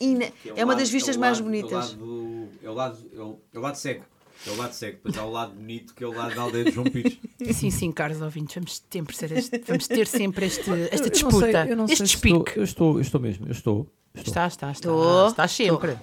ina- 0.00 0.30
Que 0.42 0.50
É 0.50 0.64
uma 0.64 0.74
o 0.74 0.76
das 0.76 0.88
lado- 0.88 0.92
vistas 0.92 1.14
é 1.16 1.18
o 1.18 1.20
mais 1.20 1.38
lado- 1.38 1.44
bonitas. 1.44 1.96
É 1.96 1.98
o 1.98 2.04
lado, 2.04 2.48
é 2.62 2.68
o 2.70 2.74
lado, 2.74 2.98
é 3.14 3.20
o, 3.20 3.38
é 3.54 3.58
o 3.58 3.60
lado 3.62 3.74
cego. 3.76 4.04
É 4.46 4.50
o 4.50 4.56
lado 4.56 4.72
cego. 4.72 4.96
Depois 4.96 5.16
há 5.18 5.24
o 5.24 5.30
lado 5.30 5.54
bonito, 5.54 5.94
que 5.94 6.02
é 6.02 6.06
o 6.06 6.12
lado 6.12 6.34
da 6.34 6.42
aldeia 6.42 6.64
de 6.64 6.70
João 6.72 6.86
Pires. 6.86 7.18
Sim, 7.54 7.70
sim, 7.70 7.92
caros 7.92 8.20
ouvintes, 8.20 8.54
vamos 8.56 8.78
ter 8.80 8.98
sempre, 8.98 9.38
este, 9.38 9.58
vamos 9.66 9.86
ter 9.88 10.06
sempre 10.06 10.46
este, 10.46 10.70
esta 10.90 11.06
Eu 11.06 11.10
disputa, 11.10 11.46
não 11.46 11.52
sei- 11.64 11.72
eu 11.72 11.76
não 11.76 11.86
sei 11.86 11.94
este 11.94 12.08
se 12.08 12.14
estou- 12.16 12.30
despique. 12.42 12.58
Eu 12.58 12.64
estou, 12.64 12.94
eu 12.96 13.00
estou 13.00 13.20
mesmo. 13.20 13.46
Eu 13.46 13.52
estou. 13.52 13.88
estou. 14.14 14.22
Está, 14.30 14.46
está, 14.46 14.70
está. 14.70 14.88
Estou, 14.88 15.28
está 15.28 15.48
sempre. 15.48 15.96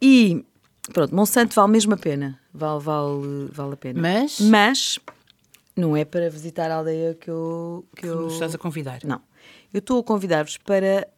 E 0.00 0.44
pronto, 0.92 1.14
Monsanto 1.14 1.54
vale 1.54 1.72
mesmo 1.72 1.94
a 1.94 1.96
pena. 1.96 2.38
Vale, 2.52 2.80
vale, 2.82 3.48
vale 3.52 3.74
a 3.74 3.76
pena. 3.76 4.00
Mas, 4.00 4.40
Mas 4.40 4.98
não 5.76 5.96
é 5.96 6.04
para 6.04 6.28
visitar 6.30 6.70
a 6.70 6.76
aldeia 6.76 7.14
que 7.14 7.30
eu. 7.30 7.84
Que 7.96 8.06
eu... 8.06 8.22
nos 8.22 8.34
estás 8.34 8.54
a 8.54 8.58
convidar. 8.58 9.00
Não. 9.04 9.20
Eu 9.72 9.78
estou 9.78 10.00
a 10.00 10.04
convidar-vos 10.04 10.58
para 10.58 11.08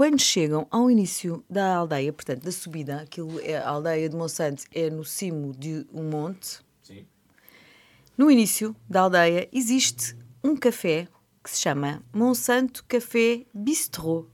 quando 0.00 0.18
chegam 0.18 0.66
ao 0.70 0.90
início 0.90 1.44
da 1.50 1.76
aldeia, 1.76 2.10
portanto, 2.10 2.42
da 2.42 2.50
subida, 2.50 3.02
aquilo 3.02 3.38
é 3.40 3.58
a 3.58 3.68
aldeia 3.68 4.08
de 4.08 4.16
Monsanto 4.16 4.62
é 4.74 4.88
no 4.88 5.04
cimo 5.04 5.52
de 5.54 5.86
um 5.92 6.04
monte. 6.04 6.60
Sim. 6.82 7.04
No 8.16 8.30
início 8.30 8.74
da 8.88 9.02
aldeia 9.02 9.46
existe 9.52 10.16
um 10.42 10.56
café 10.56 11.06
que 11.44 11.50
se 11.50 11.60
chama 11.60 12.02
Monsanto 12.14 12.82
Café 12.88 13.44
Bistrot. 13.52 14.26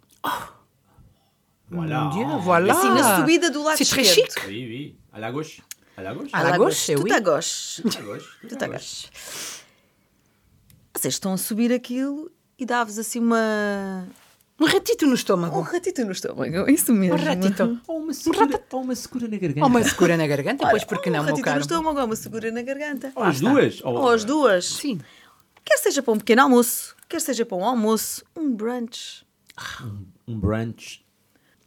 Voilà. 1.69 2.05
Mon 2.05 2.11
Dieu, 2.11 2.39
voilà. 2.39 2.73
Assim, 2.73 2.89
na 2.91 3.17
subida 3.17 3.51
do 3.51 3.65
lado 3.65 3.77
C'est 3.77 3.91
très 3.91 4.03
esquerdo. 4.03 4.35
chic. 4.35 4.45
Oui, 4.47 4.67
oui. 4.69 4.97
À 5.13 5.19
la 5.19 5.33
gauche. 5.33 5.61
À 5.97 6.03
la 6.05 6.15
gauche. 6.15 6.31
À 6.33 6.45
la 6.45 6.59
gauche, 6.59 6.87
Tout 6.95 7.03
oui. 7.03 7.11
à 7.13 7.19
gauche. 7.19 7.81
À 7.85 7.89
la 7.99 8.03
gauche. 8.07 8.39
Tout 8.49 8.59
à 8.61 8.69
gauche. 8.69 9.11
Vocês 10.95 11.15
estão 11.15 11.33
a 11.33 11.37
subir 11.37 11.73
aquilo 11.73 12.31
e 12.57 12.65
dá-vos 12.65 13.01
assim 13.01 13.19
uma. 13.19 14.07
Um 14.59 14.65
ratito 14.67 15.05
no 15.05 15.13
Um 15.13 15.15
estômago. 15.15 15.61
ratito 15.61 16.05
no 16.05 16.13
estômago, 16.13 16.71
isso 16.71 16.93
mesmo. 16.93 17.17
Um 17.17 17.23
ratito. 17.25 17.81
Ou 17.87 17.99
uma 18.01 18.15
secura, 18.15 18.61
ou 18.73 18.81
uma 18.83 18.95
secura 18.95 19.29
na 19.29 19.37
garganta. 19.37 19.61
Ou 19.61 19.69
uma 19.69 19.83
secura 19.85 20.17
na 20.17 20.27
garganta, 20.27 20.67
pois 20.71 20.85
porque 20.85 21.11
um 21.11 21.13
não, 21.13 21.25
meu 21.25 21.35
ratito 21.35 21.55
no 21.55 21.61
estômago, 21.61 21.99
ou 22.01 22.07
uma 22.07 22.17
segura 22.17 22.51
na 22.51 22.63
garganta. 22.63 23.13
Ou 23.15 23.23
as 23.23 23.41
duas. 23.41 23.81
Ou 23.85 24.09
as 24.09 24.25
duas. 24.25 24.65
Sim. 24.67 24.99
Quer 25.65 25.79
seja 25.79 26.03
para 26.03 26.15
um 26.15 26.19
pequeno 26.19 26.43
almoço, 26.43 26.95
quer 27.09 27.21
seja 27.21 27.45
para 27.45 27.59
um 27.59 27.65
almoço, 27.65 28.25
um 28.37 28.51
brunch. 28.55 29.27
Um 30.27 30.39
brunch. 30.39 31.05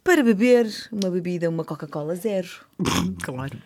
Para 0.02 0.22
beber 0.24 0.66
uma 0.90 1.10
bebida, 1.10 1.48
uma 1.48 1.64
Coca-Cola 1.64 2.16
zero. 2.16 2.48
Claro. 3.22 3.56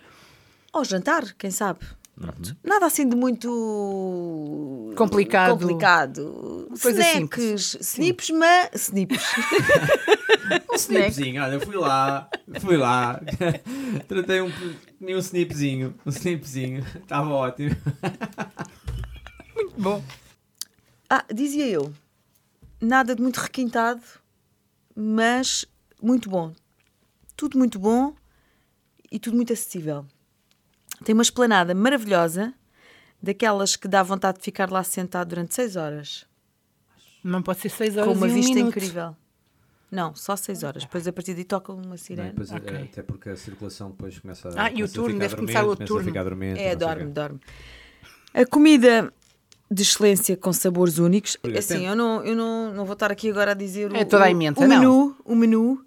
Ou 0.73 0.85
jantar, 0.85 1.33
quem 1.39 1.51
sabe. 1.53 1.81
Pronto. 2.15 2.57
Nada 2.63 2.87
assim 2.87 3.09
de 3.09 3.17
muito 3.17 4.93
Complicado. 4.97 5.59
complicado. 5.59 6.69
Coisa 6.81 7.03
Snacks, 7.03 7.77
snips, 7.81 8.31
mas 8.31 8.71
snips. 8.75 9.21
Um 10.71 10.75
snipzinho. 10.75 11.43
Olha, 11.43 11.59
fui 11.59 11.77
lá. 11.77 12.29
Fui 12.61 12.77
lá. 12.77 13.19
Tratei 14.07 14.43
um, 14.43 14.53
um 15.01 15.19
snipzinho. 15.19 15.95
Um 16.05 16.11
snipzinho. 16.11 16.85
Estava 17.03 17.31
ótimo. 17.31 17.75
Bom. 19.79 20.05
Ah, 21.09 21.25
dizia 21.33 21.67
eu, 21.67 21.93
nada 22.81 23.15
de 23.15 23.23
muito 23.23 23.39
requintado, 23.39 24.03
mas 24.95 25.65
muito 26.03 26.29
bom. 26.29 26.53
Tudo 27.37 27.57
muito 27.59 27.79
bom 27.79 28.15
e 29.11 29.19
tudo 29.19 29.37
muito 29.37 29.53
acessível. 29.53 30.05
Tem 31.05 31.13
uma 31.15 31.23
esplanada 31.23 31.75
maravilhosa, 31.75 32.55
daquelas 33.23 33.77
que 33.77 33.87
dá 33.89 34.03
vontade 34.03 34.39
de 34.39 34.45
ficar 34.45 34.71
lá 34.71 34.83
sentado 34.83 35.29
durante 35.29 35.55
seis 35.55 35.77
horas, 35.77 36.27
Não 37.23 37.43
pode 37.43 37.61
ser 37.61 37.71
6 37.71 37.97
horas 37.97 38.09
com 38.13 38.17
uma 38.19 38.29
e 38.29 38.31
um 38.31 38.35
vista 38.35 38.55
minuto. 38.55 38.69
incrível. 38.69 39.17
Não, 39.91 40.15
só 40.15 40.35
seis 40.37 40.63
horas. 40.63 40.83
Depois 40.85 41.07
a 41.07 41.13
partir 41.13 41.35
daí 41.35 41.45
toca 41.45 41.73
uma 41.73 41.83
Não, 41.91 41.97
sirene. 41.97 42.31
depois, 42.31 42.51
é, 42.51 42.57
Ok. 42.57 42.77
Até 42.93 43.03
porque 43.03 43.29
a 43.31 43.37
circulação 43.37 43.91
depois 43.91 44.19
começa, 44.19 44.49
Ah, 44.57 44.71
e 44.71 44.83
o 44.83 44.87
a 44.87 44.89
turno, 44.89 45.19
deve 45.19 45.37
começar 45.37 45.65
o 45.65 45.77
turno. 45.77 46.19
a 46.19 46.23
dormente. 46.25 46.61
É, 46.61 46.71
não 46.71 46.75
o 46.75 46.79
dorme, 46.79 47.05
dorme. 47.13 47.41
A 48.35 48.45
comida 48.45 49.13
de 49.71 49.83
excelência 49.83 50.37
com 50.37 50.53
sabores 50.53 50.99
únicos. 50.99 51.37
Assim, 51.57 51.75
tem- 51.79 51.87
eu, 51.87 51.95
não, 51.97 52.25
eu 52.25 52.35
não, 52.37 52.75
não 52.75 52.85
vou 52.85 52.95
estar 52.95 53.11
aqui 53.13 53.31
agora 53.31 53.53
a 53.53 53.55
dizer 53.55 53.93
o, 53.93 53.97
É 53.97 54.05
toda 54.05 54.25
a 54.25 54.27
o- 54.27 54.31
emenda, 54.31 54.59
o 54.61 54.67
não. 54.67 54.69
menu, 54.69 55.17
o 55.25 55.35
menu, 55.37 55.85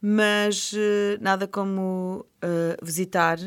mas 0.00 0.72
eh, 0.76 1.16
nada 1.20 1.48
como 1.48 2.26
eh, 2.42 2.76
visitar. 2.82 3.38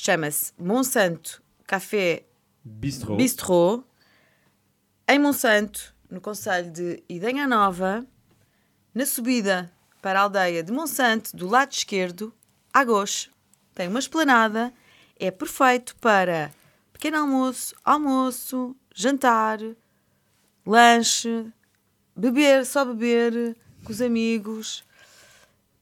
Chama-se 0.00 0.52
Monsanto 0.56 1.42
Café 1.66 2.24
Bistrô. 2.64 3.16
Bistrot, 3.16 3.84
em 5.08 5.18
Monsanto, 5.18 5.92
no 6.08 6.20
Conselho 6.20 6.70
de 6.70 7.02
Idenha 7.08 7.48
Nova, 7.48 8.06
na 8.94 9.04
subida 9.04 9.72
para 10.00 10.20
a 10.20 10.22
aldeia 10.22 10.62
de 10.62 10.70
Monsanto, 10.70 11.36
do 11.36 11.48
lado 11.48 11.72
esquerdo, 11.72 12.32
à 12.72 12.84
gauche. 12.84 13.28
Tem 13.74 13.88
uma 13.88 13.98
esplanada, 13.98 14.72
é 15.18 15.32
perfeito 15.32 15.96
para 15.96 16.52
pequeno 16.92 17.18
almoço, 17.18 17.74
almoço, 17.84 18.76
jantar, 18.94 19.58
lanche, 20.64 21.52
beber, 22.14 22.64
só 22.64 22.84
beber, 22.84 23.56
com 23.82 23.90
os 23.90 24.00
amigos. 24.00 24.84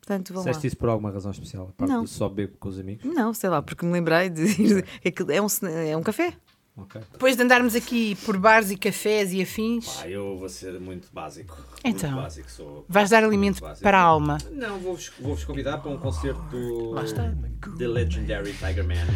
Portanto, 0.07 0.33
vão 0.33 0.45
lá. 0.45 0.49
Disseste 0.51 0.69
isso 0.69 0.77
por 0.77 0.88
alguma 0.88 1.11
razão 1.11 1.33
especial? 1.33 1.75
A 1.79 1.85
Não. 1.87 2.05
de 2.05 2.11
só 2.11 2.29
beber 2.29 2.55
com 2.61 2.69
os 2.69 2.79
amigos? 2.79 3.05
Não, 3.05 3.35
sei 3.35 3.51
lá, 3.51 3.61
porque 3.61 3.85
me 3.85 3.92
lembrei 3.92 4.31
de 4.31 4.85
É 5.29 5.42
um, 5.42 5.47
é 5.69 5.97
um 5.97 6.03
café. 6.03 6.33
Ok. 6.77 7.01
Depois 7.11 7.37
de 7.37 7.42
andarmos 7.42 7.75
aqui 7.75 8.14
por 8.25 8.38
bares 8.38 8.71
e 8.71 8.77
cafés 8.77 9.33
e 9.33 9.42
afins, 9.42 9.99
Ah, 10.03 10.09
eu 10.09 10.37
vou 10.38 10.49
ser 10.49 10.79
muito 10.79 11.09
básico. 11.12 11.59
Então. 11.83 12.11
Muito 12.11 12.23
básico, 12.23 12.51
sou. 12.51 12.85
vais 12.88 13.11
dar 13.11 13.25
alimento 13.25 13.61
para 13.83 13.99
a 13.99 14.03
alma. 14.03 14.38
Não, 14.53 14.79
vou-vos 14.79 15.11
vou 15.19 15.37
convidar 15.38 15.79
para 15.79 15.90
um 15.90 15.99
concerto 15.99 16.40
do 16.51 16.90
Lá 16.90 17.03
está. 17.03 17.35
The 17.79 17.88
Legendary 17.88 18.53
Tiger 18.53 18.85
Man. 18.87 19.07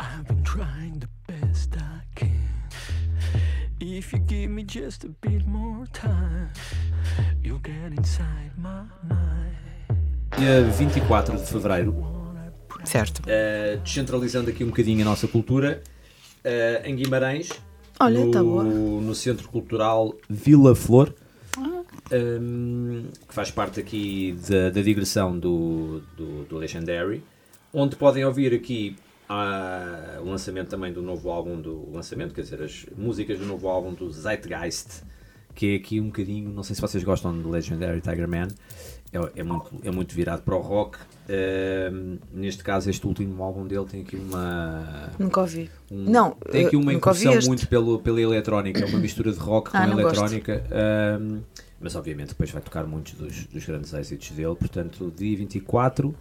I've 0.00 0.24
been 0.28 0.42
trying 0.44 1.00
the 1.00 1.08
best 1.26 1.74
I 1.76 2.02
can. 2.14 2.28
If 3.80 4.12
you 4.14 4.20
give 4.20 4.48
me 4.48 4.64
just 4.64 5.04
a 5.04 5.08
bit 5.20 5.44
more 5.46 5.86
time, 5.92 6.50
you'll 7.42 7.60
get 7.62 7.92
inside 7.98 8.52
my 8.56 8.84
mind. 9.02 9.56
Dia 10.36 10.62
24 10.62 11.36
de 11.36 11.42
fevereiro, 11.46 11.94
Certo. 12.84 13.22
eh, 13.26 13.78
descentralizando 13.82 14.50
aqui 14.50 14.62
um 14.62 14.68
bocadinho 14.68 15.02
a 15.02 15.04
nossa 15.04 15.26
cultura, 15.26 15.82
eh, 16.44 16.82
em 16.84 16.94
Guimarães, 16.94 17.50
Olha, 17.98 18.24
no, 18.24 18.30
tá 18.30 18.42
no 18.42 19.14
Centro 19.14 19.48
Cultural 19.48 20.14
Vila 20.28 20.76
Flor, 20.76 21.12
ehm, 22.10 23.06
que 23.26 23.34
faz 23.34 23.50
parte 23.50 23.80
aqui 23.80 24.38
da, 24.48 24.70
da 24.70 24.80
digressão 24.82 25.36
do, 25.38 26.02
do, 26.16 26.44
do 26.44 26.56
Legendary, 26.56 27.24
onde 27.72 27.96
podem 27.96 28.24
ouvir 28.24 28.54
aqui 28.54 28.96
ah, 29.28 30.18
o 30.20 30.24
lançamento 30.30 30.68
também 30.68 30.92
do 30.92 31.02
novo 31.02 31.30
álbum, 31.30 31.60
do 31.60 31.90
lançamento, 31.90 32.32
quer 32.32 32.42
dizer, 32.42 32.62
as 32.62 32.86
músicas 32.96 33.38
do 33.40 33.44
novo 33.44 33.66
álbum 33.68 33.92
do 33.92 34.10
Zeitgeist, 34.12 35.02
que 35.54 35.72
é 35.74 35.76
aqui 35.76 36.00
um 36.00 36.06
bocadinho, 36.06 36.50
não 36.50 36.62
sei 36.62 36.76
se 36.76 36.80
vocês 36.80 37.02
gostam 37.02 37.36
do 37.36 37.50
Legendary 37.50 38.00
Tiger 38.00 38.28
Man, 38.28 38.46
é, 39.12 39.40
é 39.40 39.42
muito, 39.42 39.70
é 39.84 39.90
muito 39.90 40.14
virado 40.14 40.42
para 40.42 40.54
o 40.54 40.60
rock. 40.60 40.98
Ehm, 41.28 42.18
neste 42.32 42.62
caso, 42.64 42.88
este 42.90 43.06
último 43.06 43.42
álbum 43.42 43.66
dele 43.66 43.84
tem 43.86 44.00
aqui 44.02 44.16
uma. 44.16 45.10
Nunca 45.18 45.40
ouvi. 45.40 45.70
um- 45.90 46.04
Não, 46.10 46.32
tem 46.50 46.66
aqui 46.66 46.76
uma 46.76 46.92
incursão 46.92 47.38
muito 47.46 47.66
pelo, 47.68 47.98
pela 48.00 48.20
eletrónica, 48.20 48.80
é 48.80 48.86
uma 48.86 48.98
mistura 48.98 49.32
de 49.32 49.38
rock 49.38 49.70
com 49.70 49.76
Ah, 49.76 49.86
gosto. 49.86 50.00
eletrónica. 50.00 50.64
ehm, 50.70 51.40
mas 51.80 51.94
obviamente 51.94 52.28
depois 52.30 52.50
vai 52.50 52.60
tocar 52.60 52.84
muitos 52.86 53.12
dos, 53.14 53.44
dos 53.46 53.64
grandes 53.64 53.92
êxitos 53.94 54.30
dele. 54.32 54.54
Portanto, 54.56 55.12
dia 55.16 55.36
24 55.36 56.14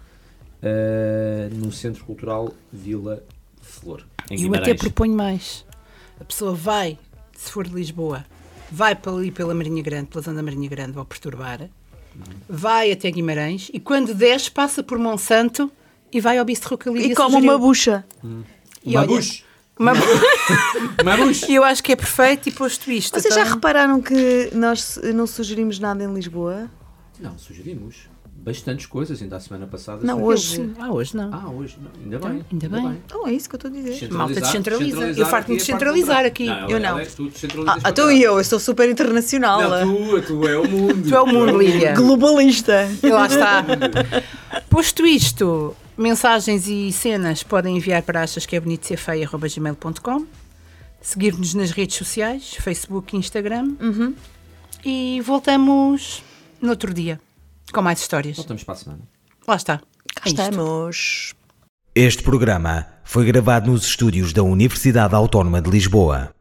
eh, 0.62 1.50
no 1.54 1.72
Centro 1.72 2.04
Cultural 2.06 2.54
Vila 2.72 3.24
Flor. 3.62 4.04
Em 4.30 4.36
E 4.36 4.44
eu 4.44 4.50
até 4.50 4.58
Guimarães. 4.60 4.80
proponho 4.80 5.14
mais. 5.16 5.66
A 6.20 6.24
pessoa 6.26 6.54
vai, 6.54 6.98
se 7.36 7.52
for 7.52 7.68
de 7.68 7.74
Lisboa, 7.74 8.26
vai 8.72 8.96
para 8.96 9.12
ali 9.12 9.32
pela 9.32 9.54
Marinha 9.54 9.82
Grande, 9.84 10.08
pela 10.08 10.22
zona 10.24 10.38
da 10.38 10.44
Marinha 10.44 10.68
Grande, 10.70 10.98
ao 10.98 11.06
perturbar, 11.06 11.70
vai 12.50 12.92
até 12.92 13.10
Guimarães 13.12 13.70
e 13.74 13.80
quando 13.80 14.14
desce 14.14 14.50
passa 14.52 14.82
por 14.84 14.98
Monsanto 14.98 15.72
e 16.12 16.20
vai 16.22 16.38
ao 16.38 16.46
bistro 16.46 16.78
que 16.78 16.88
a 16.90 16.92
Lídia 16.92 17.12
E 17.12 17.16
come 17.16 17.30
sugeriu. 17.32 17.52
uma 17.52 17.58
bucha. 17.60 18.06
E 18.84 18.92
Uma 18.92 19.00
olha, 19.02 19.08
bush. 19.08 19.44
Uma 19.80 19.94
bu- 19.96 20.02
Uma 21.04 21.18
bush. 21.18 21.44
E 21.44 21.54
eu 21.56 21.64
acho 21.64 21.84
que 21.84 21.92
é 21.92 21.96
perfeito 21.96 22.50
e 22.50 22.52
posto 22.52 22.90
isto. 22.92 23.20
Vocês 23.20 23.34
já 23.34 23.42
então- 23.42 23.54
repararam 23.56 24.02
que 24.02 24.50
nós 24.54 24.98
não 25.14 25.28
sugerimos 25.28 25.78
nada 25.80 26.04
em 26.04 26.14
Lisboa? 26.14 26.70
Não, 27.20 27.38
sugerimos 27.38 28.08
bastantes 28.44 28.86
coisas. 28.86 29.22
Ainda 29.22 29.36
a 29.36 29.40
semana 29.40 29.68
passada. 29.68 30.06
Não, 30.06 30.24
hoje. 30.24 30.58
Sim. 30.58 30.74
Ah, 30.80 30.92
hoje 30.92 31.16
não. 31.16 31.34
Ah, 31.34 31.50
hoje. 31.50 31.78
Não, 31.82 31.92
ainda 32.04 32.20
bem. 32.30 32.46
ainda 32.52 32.70
bem. 32.70 33.02
Não, 33.12 33.28
é 33.28 33.34
isso 33.34 33.50
que 33.50 33.56
eu 33.56 33.58
estou 33.58 33.72
a 33.72 33.74
dizer. 33.74 34.12
Malta 34.12 34.40
descentraliza. 34.40 35.10
Eu 35.10 35.26
farto-me 35.26 35.56
é 35.56 35.60
descentralizar 35.60 36.26
aqui. 36.26 36.46
Não, 36.46 36.70
Eu 36.70 36.80
não. 36.80 37.00
é- 37.00 37.06
tu 37.06 37.30
descentralizas 37.30 37.84
Ah, 37.84 37.90
então 37.90 38.12
e 38.12 38.22
eu? 38.22 38.38
Eu 38.38 38.44
sou 38.44 38.60
super 38.60 38.90
internacional. 38.90 39.62
Não, 39.62 40.22
tu, 40.22 40.22
tu 40.22 40.48
é 40.48 40.58
o 40.58 40.68
mundo. 40.68 41.10
Tu 41.10 41.16
é 41.16 41.22
o 41.22 41.28
mundo, 41.28 41.58
Lídia. 41.58 41.94
Globalista. 41.96 42.90
E 43.04 43.10
lá 43.10 43.28
está. 43.28 43.66
Posto 44.70 45.06
isto, 45.06 45.76
Mensagens 45.98 46.68
e 46.68 46.92
cenas 46.92 47.42
podem 47.42 47.76
enviar 47.76 48.04
para 48.04 48.22
achas 48.22 48.46
que 48.46 48.56
é 48.56 48.60
bonito 48.60 48.86
ser 48.86 48.98
feia.gmail.com 48.98 50.28
Seguir-nos 51.02 51.56
nas 51.56 51.72
redes 51.72 51.96
sociais, 51.96 52.54
Facebook 52.60 53.16
e 53.16 53.20
Instagram. 53.20 53.74
E 54.86 55.20
voltamos 55.22 56.24
no 56.62 56.70
outro 56.70 56.94
dia 56.94 57.20
com 57.74 57.82
mais 57.82 58.00
histórias. 58.00 58.38
Voltamos 58.38 58.64
para 58.64 58.74
a 58.74 58.78
semana. 58.78 59.02
Lá 59.48 59.56
está. 59.56 59.82
É 60.26 60.30
isto. 60.30 60.42
Estamos. 60.42 61.34
Este 61.96 62.22
programa 62.22 62.88
foi 63.04 63.26
gravado 63.26 63.72
nos 63.72 63.86
estúdios 63.86 64.32
da 64.34 64.44
Universidade 64.44 65.16
Autónoma 65.16 65.62
de 65.62 65.70
Lisboa. 65.70 66.32